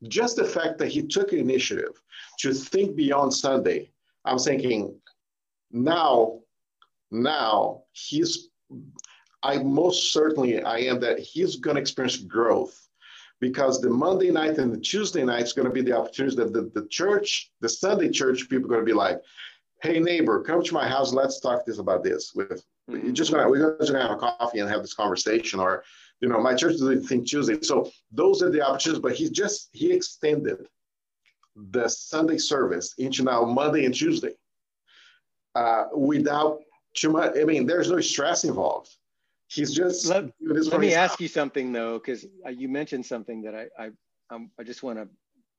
Just 0.08 0.36
the 0.36 0.46
fact 0.46 0.78
that 0.80 0.90
he 0.90 1.02
took 1.02 1.34
initiative 1.34 2.02
to 2.40 2.54
think 2.54 2.96
beyond 2.96 3.34
sunday 3.34 3.90
i'm 4.26 4.40
thinking 4.40 4.96
now 5.72 6.40
now 7.12 7.84
he's 7.92 8.50
i 9.44 9.58
most 9.58 10.14
certainly 10.14 10.62
i 10.64 10.80
am 10.80 11.00
that 11.00 11.20
he's 11.20 11.58
going 11.58 11.76
to 11.76 11.82
experience 11.82 12.18
growth 12.18 12.89
because 13.40 13.82
the 13.82 13.90
Monday 13.90 14.32
night 14.32 14.58
and 14.58 14.74
the 14.74 14.80
Tuesday 14.80 15.24
night 15.24 15.44
is 15.44 15.54
going 15.54 15.68
to 15.68 15.74
be 15.74 15.82
the 15.82 15.98
opportunities 15.98 16.38
that 16.38 16.54
the, 16.54 16.72
the 16.74 16.88
church, 16.90 17.52
the 17.62 17.70
Sunday 17.70 18.10
church, 18.10 18.50
people 18.50 18.66
are 18.66 18.70
going 18.70 18.82
to 18.82 18.86
be 18.86 18.94
like, 18.94 19.22
hey 19.82 20.00
neighbor, 20.00 20.42
come 20.44 20.64
to 20.64 20.74
my 20.74 20.88
house, 20.88 21.14
let's 21.14 21.40
talk 21.40 21.66
this 21.66 21.80
about 21.80 22.04
this. 22.04 22.34
With 22.36 22.64
mm-hmm. 22.90 23.14
just 23.14 23.32
gonna 23.32 23.50
we're 23.50 23.78
just 23.78 23.92
gonna 23.92 24.08
have 24.08 24.18
a 24.18 24.20
coffee 24.20 24.60
and 24.60 24.70
have 24.70 24.82
this 24.82 24.94
conversation, 24.94 25.60
or 25.60 25.84
you 26.22 26.28
know, 26.28 26.42
my 26.42 26.54
church 26.54 26.74
doesn't 26.74 27.08
think 27.08 27.28
Tuesday. 27.28 27.62
So 27.62 27.90
those 28.12 28.42
are 28.42 28.50
the 28.50 28.62
opportunities, 28.62 29.02
but 29.02 29.16
he 29.16 29.30
just 29.30 29.70
he 29.72 29.92
extended 29.92 30.68
the 31.56 31.88
Sunday 31.88 32.38
service 32.38 32.94
into 32.98 33.24
now 33.24 33.44
Monday 33.44 33.86
and 33.86 33.96
Tuesday. 33.96 34.34
Uh, 35.56 35.86
without 35.96 36.60
too 36.94 37.12
much, 37.12 37.34
I 37.40 37.44
mean, 37.44 37.66
there's 37.66 37.90
no 37.90 38.00
stress 38.00 38.44
involved 38.44 38.96
he's 39.50 39.74
just 39.74 40.06
let, 40.06 40.26
let 40.42 40.80
me 40.80 40.94
ask 40.94 41.20
you 41.20 41.28
something 41.28 41.72
though 41.72 41.98
because 41.98 42.26
you 42.56 42.70
mentioned 42.70 43.06
something 43.06 43.42
that 43.42 43.56
i 43.56 43.66
i 43.84 43.90
um, 44.34 44.52
i 44.60 44.64
just 44.64 44.84
want 44.84 44.98
to 45.00 45.08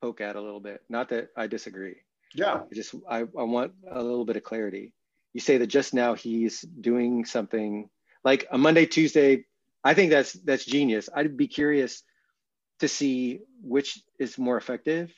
poke 0.01 0.21
at 0.21 0.37
a 0.37 0.41
little 0.41 0.61
bit. 0.61 0.83
Not 0.89 1.09
that 1.11 1.29
i 1.37 1.47
disagree. 1.47 1.97
Yeah. 2.35 2.63
I 2.71 2.75
just 2.75 2.95
I, 3.09 3.19
I 3.19 3.43
want 3.43 3.73
a 3.91 4.03
little 4.03 4.25
bit 4.25 4.37
of 4.37 4.45
clarity. 4.45 4.95
You 5.35 5.41
say 5.41 5.59
that 5.59 5.67
just 5.67 5.93
now 5.95 6.15
he's 6.15 6.63
doing 6.63 7.25
something 7.25 7.91
like 8.25 8.47
a 8.51 8.59
monday 8.59 8.87
tuesday 8.87 9.45
i 9.85 9.95
think 9.95 10.11
that's 10.11 10.33
that's 10.33 10.65
genius. 10.65 11.09
I'd 11.15 11.37
be 11.37 11.49
curious 11.49 12.03
to 12.79 12.89
see 12.89 13.41
which 13.63 14.01
is 14.19 14.39
more 14.39 14.57
effective. 14.57 15.13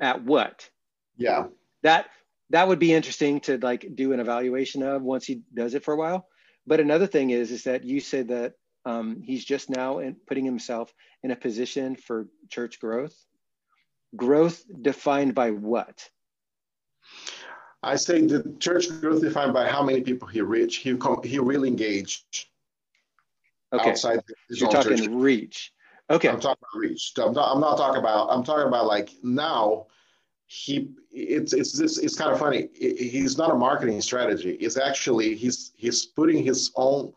At 0.00 0.24
what? 0.24 0.68
Yeah. 1.16 1.46
That 1.82 2.06
that 2.50 2.68
would 2.68 2.78
be 2.78 2.94
interesting 2.94 3.40
to 3.40 3.58
like 3.58 3.86
do 3.94 4.12
an 4.12 4.20
evaluation 4.20 4.82
of 4.82 5.02
once 5.02 5.26
he 5.26 5.42
does 5.52 5.74
it 5.74 5.84
for 5.84 5.94
a 5.94 5.96
while 5.96 6.28
but 6.66 6.80
another 6.80 7.06
thing 7.06 7.30
is 7.30 7.50
is 7.50 7.64
that 7.64 7.84
you 7.84 8.00
said 8.00 8.28
that 8.28 8.54
um, 8.84 9.20
he's 9.22 9.44
just 9.44 9.68
now 9.68 9.98
in, 9.98 10.16
putting 10.26 10.44
himself 10.44 10.94
in 11.22 11.30
a 11.30 11.36
position 11.36 11.96
for 11.96 12.28
church 12.48 12.80
growth. 12.80 13.16
Growth 14.14 14.64
defined 14.82 15.34
by 15.34 15.50
what? 15.50 16.08
I 17.82 17.96
say 17.96 18.24
the 18.26 18.56
church 18.58 18.88
growth 19.00 19.22
defined 19.22 19.52
by 19.52 19.68
how 19.68 19.82
many 19.82 20.00
people 20.00 20.28
he 20.28 20.40
reached. 20.40 20.82
He 20.82 20.96
he 21.24 21.38
really 21.38 21.68
engaged 21.68 22.46
okay. 23.72 23.90
outside. 23.90 24.20
You're 24.50 24.70
talking 24.70 24.96
church. 24.96 25.08
reach. 25.08 25.72
Okay. 26.08 26.28
I'm 26.28 26.40
talking 26.40 26.62
about 26.62 26.80
reach. 26.80 27.12
I'm 27.18 27.32
not, 27.32 27.52
I'm 27.52 27.60
not 27.60 27.76
talking 27.76 28.00
about. 28.00 28.28
I'm 28.30 28.44
talking 28.44 28.68
about 28.68 28.86
like 28.86 29.10
now. 29.22 29.86
He 30.46 30.90
it's 31.10 31.52
it's 31.52 31.72
this 31.72 31.98
it's 31.98 32.16
kind 32.16 32.32
of 32.32 32.38
funny. 32.38 32.68
He's 32.74 33.36
not 33.36 33.50
a 33.50 33.56
marketing 33.56 34.00
strategy. 34.00 34.52
It's 34.60 34.76
actually 34.76 35.34
he's 35.34 35.72
he's 35.76 36.06
putting 36.06 36.44
his 36.44 36.70
own 36.76 37.12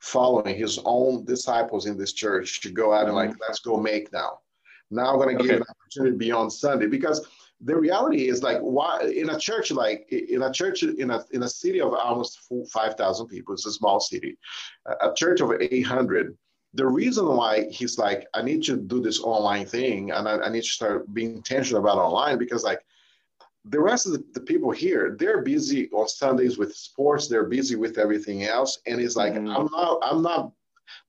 following 0.00 0.56
his 0.56 0.78
own 0.84 1.24
disciples 1.24 1.86
in 1.86 1.96
this 1.96 2.12
church 2.12 2.60
to 2.60 2.70
go 2.70 2.92
out 2.92 3.06
and 3.06 3.14
like, 3.14 3.30
mm-hmm. 3.30 3.38
let's 3.48 3.60
go 3.60 3.78
make 3.78 4.12
now. 4.12 4.38
Now 4.90 5.12
I'm 5.12 5.16
going 5.16 5.38
to 5.38 5.42
okay. 5.42 5.52
give 5.52 5.60
an 5.62 5.66
opportunity 5.68 6.16
beyond 6.16 6.52
Sunday 6.52 6.86
because 6.86 7.26
the 7.62 7.74
reality 7.74 8.28
is 8.28 8.42
like 8.42 8.58
why 8.58 9.00
in 9.00 9.30
a 9.30 9.38
church 9.38 9.70
like 9.70 10.06
in 10.10 10.42
a 10.42 10.52
church 10.52 10.82
in 10.82 11.10
a 11.10 11.24
in 11.32 11.42
a 11.44 11.48
city 11.48 11.80
of 11.80 11.94
almost 11.94 12.40
5000 12.72 13.26
people 13.28 13.54
it's 13.54 13.66
a 13.66 13.72
small 13.72 14.00
city 14.00 14.36
a 15.00 15.12
church 15.14 15.40
of 15.40 15.52
800 15.58 16.36
the 16.74 16.86
reason 16.86 17.26
why 17.26 17.66
he's 17.70 17.98
like 17.98 18.26
i 18.34 18.42
need 18.42 18.62
to 18.62 18.76
do 18.76 19.00
this 19.00 19.20
online 19.20 19.64
thing 19.64 20.10
and 20.10 20.28
i, 20.28 20.38
I 20.38 20.48
need 20.50 20.62
to 20.62 20.68
start 20.68 21.12
being 21.14 21.36
intentional 21.36 21.80
about 21.80 21.98
online 21.98 22.38
because 22.38 22.64
like 22.64 22.84
the 23.66 23.80
rest 23.80 24.06
of 24.06 24.12
the, 24.12 24.24
the, 24.34 24.40
people 24.40 24.70
here 24.70 25.16
they're 25.18 25.40
busy 25.40 25.88
on 25.92 26.08
sundays 26.08 26.58
with 26.58 26.76
sports 26.76 27.28
they're 27.28 27.46
busy 27.46 27.76
with 27.76 27.98
everything 27.98 28.44
else 28.44 28.80
and 28.86 29.00
it's 29.00 29.16
like 29.16 29.34
mm-hmm. 29.34 29.48
i'm 29.48 29.68
not 29.70 29.98
i'm 30.02 30.22
not 30.22 30.52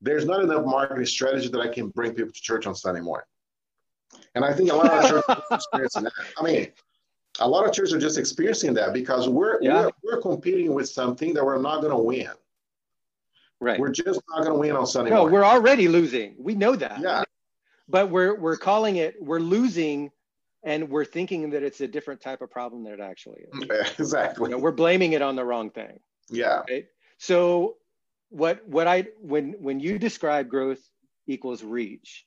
there's 0.02 0.26
not 0.26 0.42
enough 0.42 0.66
marketing 0.66 1.06
strategy 1.06 1.50
that 1.50 1.62
i 1.62 1.68
can 1.68 1.90
bring 1.90 2.14
people 2.14 2.32
to 2.32 2.42
church 2.42 2.66
on 2.66 2.76
sunday 2.76 3.02
morning 3.02 3.28
and 4.36 4.46
i 4.46 4.54
think 4.54 4.72
a 4.72 4.76
lot 4.76 4.92
of 4.92 5.10
churches 5.10 5.24
are 5.30 5.56
experiencing 5.56 6.04
that 6.04 6.14
i 6.38 6.44
mean 6.44 6.68
a 7.42 7.48
lot 7.48 7.68
of 7.68 7.74
churches 7.74 7.94
are 7.94 8.00
just 8.00 8.18
experiencing 8.18 8.74
that 8.74 8.94
because 8.94 9.28
we're 9.28 9.62
yeah. 9.62 9.86
we're, 9.86 9.92
we're 10.04 10.22
competing 10.22 10.74
with 10.74 10.88
something 10.88 11.34
that 11.34 11.44
we're 11.44 11.62
not 11.62 11.82
going 11.82 11.92
to 11.92 11.98
win 11.98 12.30
right 13.62 13.80
we're 13.80 13.92
just 13.92 14.22
not 14.30 14.44
going 14.44 14.54
to 14.54 14.60
win 14.60 14.72
on 14.76 14.86
sunday 14.86 15.10
no 15.10 15.18
morning. 15.18 15.34
we're 15.34 15.46
already 15.46 15.88
losing 15.88 16.36
we 16.38 16.56
know 16.56 16.76
that 16.76 17.00
yeah 17.00 17.24
but 17.88 18.10
we're 18.10 18.36
we're 18.36 18.58
calling 18.58 18.98
it 18.98 19.16
we're 19.22 19.40
losing 19.40 20.12
and 20.66 20.90
we're 20.90 21.06
thinking 21.06 21.52
that 21.52 21.64
it's 21.64 21.80
a 21.80 21.88
different 21.88 22.20
type 22.20 22.42
of 22.42 22.50
problem 22.50 22.84
than 22.84 22.94
it 22.94 23.00
actually 23.00 23.42
is. 23.42 23.94
Exactly. 24.00 24.50
You 24.50 24.56
know, 24.56 24.62
we're 24.62 24.72
blaming 24.72 25.14
it 25.14 25.22
on 25.22 25.36
the 25.36 25.46
wrong 25.46 25.70
thing. 25.70 26.00
Yeah. 26.30 26.64
Right? 26.68 26.88
So 27.20 27.76
what 28.30 28.68
what 28.68 28.88
I 28.88 29.06
when 29.22 29.54
when 29.60 29.80
you 29.80 30.00
describe 30.00 30.50
growth 30.50 30.82
equals 31.28 31.64
reach, 31.64 32.26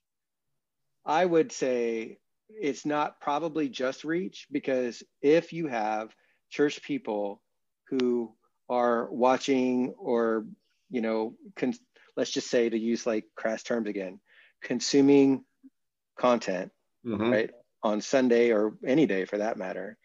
I 1.05 1.25
would 1.25 1.51
say 1.51 2.19
it's 2.49 2.87
not 2.87 3.21
probably 3.21 3.69
just 3.69 4.05
reach 4.05 4.47
because 4.51 5.03
if 5.21 5.53
you 5.53 5.67
have 5.67 6.15
church 6.49 6.83
people 6.83 7.43
who 7.89 8.33
are 8.69 9.11
watching 9.11 9.95
or 9.99 10.47
you 10.91 11.01
know 11.01 11.35
con- 11.57 11.75
let's 12.17 12.31
just 12.31 12.51
say 12.51 12.69
to 12.69 12.79
use 12.79 13.07
like 13.07 13.25
crass 13.37 13.63
terms 13.63 13.89
again 13.89 14.21
consuming 14.63 15.45
content 16.19 16.73
mm-hmm. 17.07 17.31
right 17.31 17.51
on 17.83 18.01
Sunday 18.01 18.53
or 18.53 18.77
any 18.87 19.07
day 19.07 19.25
for 19.25 19.39
that 19.39 19.57
matter. 19.57 19.97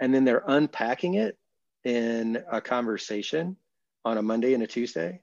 And 0.00 0.14
then 0.14 0.24
they're 0.24 0.44
unpacking 0.46 1.14
it 1.14 1.36
in 1.84 2.42
a 2.50 2.60
conversation 2.60 3.56
on 4.04 4.18
a 4.18 4.22
Monday 4.22 4.54
and 4.54 4.62
a 4.62 4.66
Tuesday. 4.66 5.20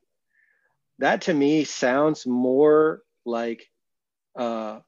That 0.99 1.23
to 1.23 1.33
me 1.33 1.63
sounds 1.63 2.25
more 2.25 3.01
like 3.25 3.69
uh, 4.37 4.79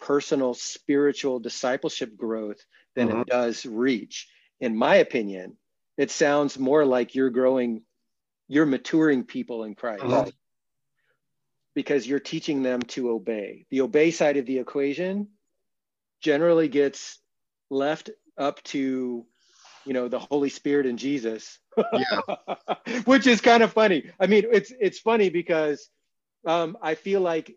personal 0.00 0.54
spiritual 0.54 1.38
discipleship 1.40 2.16
growth 2.16 2.58
than 2.94 3.08
mm-hmm. 3.08 3.20
it 3.20 3.26
does 3.26 3.66
reach. 3.66 4.28
In 4.60 4.76
my 4.76 4.96
opinion, 4.96 5.56
it 5.96 6.10
sounds 6.10 6.58
more 6.58 6.84
like 6.84 7.14
you're 7.14 7.30
growing, 7.30 7.82
you're 8.48 8.66
maturing 8.66 9.24
people 9.24 9.64
in 9.64 9.74
Christ. 9.74 10.04
Mm-hmm. 10.04 10.30
Because 11.74 12.06
you're 12.06 12.20
teaching 12.20 12.62
them 12.62 12.82
to 12.82 13.10
obey. 13.10 13.66
The 13.70 13.80
obey 13.80 14.12
side 14.12 14.36
of 14.36 14.46
the 14.46 14.58
equation 14.58 15.28
generally 16.22 16.68
gets 16.68 17.18
left 17.68 18.10
up 18.38 18.62
to 18.64 19.26
you 19.84 19.92
know 19.92 20.08
the 20.08 20.18
holy 20.18 20.48
spirit 20.48 20.86
and 20.86 20.98
jesus 20.98 21.58
yeah. 21.92 22.20
which 23.04 23.26
is 23.26 23.40
kind 23.40 23.62
of 23.62 23.72
funny 23.72 24.10
i 24.18 24.26
mean 24.26 24.44
it's 24.50 24.72
it's 24.80 24.98
funny 24.98 25.28
because 25.28 25.88
um, 26.46 26.76
i 26.82 26.94
feel 26.94 27.20
like 27.20 27.54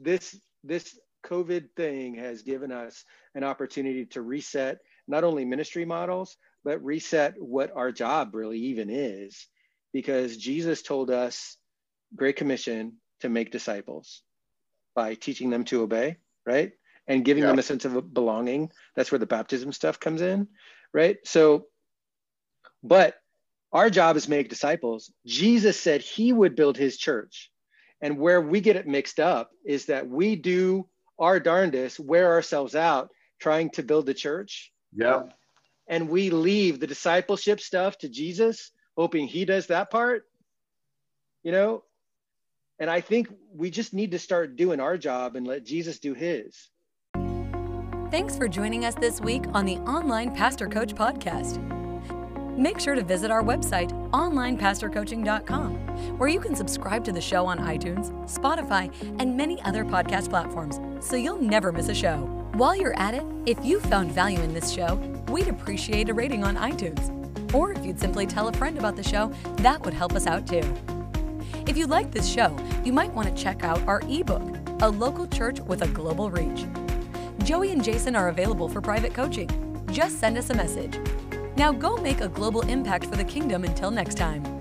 this 0.00 0.38
this 0.64 0.98
covid 1.24 1.68
thing 1.76 2.14
has 2.14 2.42
given 2.42 2.72
us 2.72 3.04
an 3.34 3.44
opportunity 3.44 4.06
to 4.06 4.22
reset 4.22 4.78
not 5.06 5.24
only 5.24 5.44
ministry 5.44 5.84
models 5.84 6.36
but 6.64 6.82
reset 6.84 7.34
what 7.38 7.70
our 7.76 7.92
job 7.92 8.34
really 8.34 8.58
even 8.58 8.90
is 8.90 9.46
because 9.92 10.36
jesus 10.36 10.82
told 10.82 11.10
us 11.10 11.56
great 12.14 12.36
commission 12.36 12.94
to 13.20 13.28
make 13.28 13.50
disciples 13.50 14.22
by 14.94 15.14
teaching 15.14 15.50
them 15.50 15.64
to 15.64 15.82
obey 15.82 16.16
right 16.46 16.72
and 17.10 17.24
giving 17.24 17.42
yeah. 17.42 17.48
them 17.48 17.58
a 17.58 17.62
sense 17.62 17.84
of 17.84 18.14
belonging. 18.14 18.70
That's 18.94 19.10
where 19.10 19.18
the 19.18 19.26
baptism 19.26 19.72
stuff 19.72 19.98
comes 19.98 20.22
in, 20.22 20.46
right? 20.94 21.18
So, 21.24 21.66
but 22.84 23.16
our 23.72 23.90
job 23.90 24.16
is 24.16 24.28
make 24.28 24.48
disciples. 24.48 25.12
Jesus 25.26 25.78
said 25.78 26.02
he 26.02 26.32
would 26.32 26.54
build 26.54 26.76
his 26.76 26.96
church. 26.96 27.50
And 28.00 28.18
where 28.18 28.40
we 28.40 28.60
get 28.60 28.76
it 28.76 28.86
mixed 28.86 29.18
up 29.18 29.50
is 29.66 29.86
that 29.86 30.08
we 30.08 30.36
do 30.36 30.88
our 31.18 31.40
darndest, 31.40 31.98
wear 31.98 32.28
ourselves 32.32 32.76
out 32.76 33.10
trying 33.40 33.70
to 33.70 33.82
build 33.82 34.06
the 34.06 34.14
church. 34.14 34.72
Yeah. 34.94 35.24
And 35.88 36.08
we 36.08 36.30
leave 36.30 36.78
the 36.78 36.86
discipleship 36.86 37.60
stuff 37.60 37.98
to 37.98 38.08
Jesus, 38.08 38.70
hoping 39.00 39.26
he 39.26 39.46
does 39.46 39.66
that 39.68 39.90
part. 39.90 40.26
You 41.42 41.52
know, 41.52 41.84
and 42.78 42.90
I 42.90 43.00
think 43.00 43.28
we 43.54 43.70
just 43.70 43.94
need 43.94 44.10
to 44.10 44.18
start 44.18 44.56
doing 44.56 44.78
our 44.78 44.98
job 44.98 45.36
and 45.36 45.46
let 45.46 45.64
Jesus 45.64 45.98
do 45.98 46.12
his. 46.12 46.68
Thanks 48.10 48.36
for 48.36 48.46
joining 48.46 48.84
us 48.84 48.94
this 48.94 49.18
week 49.18 49.44
on 49.54 49.64
the 49.64 49.78
Online 49.78 50.34
Pastor 50.34 50.68
Coach 50.68 50.94
Podcast. 50.94 51.66
Make 52.58 52.78
sure 52.78 52.94
to 52.94 53.02
visit 53.02 53.30
our 53.30 53.42
website, 53.42 53.90
onlinepastorcoaching.com, 54.10 56.18
where 56.18 56.28
you 56.28 56.40
can 56.40 56.54
subscribe 56.54 57.02
to 57.04 57.12
the 57.12 57.22
show 57.22 57.46
on 57.46 57.58
iTunes, 57.58 58.10
Spotify, 58.28 58.92
and 59.18 59.34
many 59.34 59.62
other 59.62 59.82
podcast 59.82 60.28
platforms 60.28 60.78
so 61.00 61.16
you'll 61.16 61.40
never 61.40 61.72
miss 61.72 61.88
a 61.88 61.94
show. 61.94 62.18
While 62.52 62.76
you're 62.76 62.98
at 62.98 63.14
it, 63.14 63.24
if 63.46 63.64
you 63.64 63.80
found 63.80 64.12
value 64.12 64.40
in 64.40 64.52
this 64.52 64.70
show, 64.70 64.96
we'd 65.30 65.48
appreciate 65.48 66.10
a 66.10 66.14
rating 66.14 66.44
on 66.44 66.56
iTunes. 66.56 67.19
Or 67.52 67.72
if 67.72 67.84
you'd 67.84 67.98
simply 67.98 68.26
tell 68.26 68.48
a 68.48 68.52
friend 68.52 68.78
about 68.78 68.96
the 68.96 69.02
show, 69.02 69.32
that 69.56 69.84
would 69.84 69.94
help 69.94 70.12
us 70.12 70.26
out 70.26 70.46
too. 70.46 70.62
If 71.66 71.76
you 71.76 71.86
like 71.86 72.10
this 72.10 72.28
show, 72.28 72.56
you 72.84 72.92
might 72.92 73.12
want 73.12 73.28
to 73.28 73.42
check 73.42 73.64
out 73.64 73.80
our 73.86 74.00
ebook, 74.08 74.42
A 74.82 74.88
Local 74.88 75.26
Church 75.26 75.60
with 75.60 75.82
a 75.82 75.88
Global 75.88 76.30
Reach. 76.30 76.66
Joey 77.44 77.72
and 77.72 77.82
Jason 77.82 78.16
are 78.16 78.28
available 78.28 78.68
for 78.68 78.80
private 78.80 79.14
coaching. 79.14 79.48
Just 79.90 80.18
send 80.18 80.38
us 80.38 80.50
a 80.50 80.54
message. 80.54 80.98
Now 81.56 81.72
go 81.72 81.96
make 81.96 82.20
a 82.20 82.28
global 82.28 82.62
impact 82.62 83.06
for 83.06 83.16
the 83.16 83.24
kingdom 83.24 83.64
until 83.64 83.90
next 83.90 84.16
time. 84.16 84.59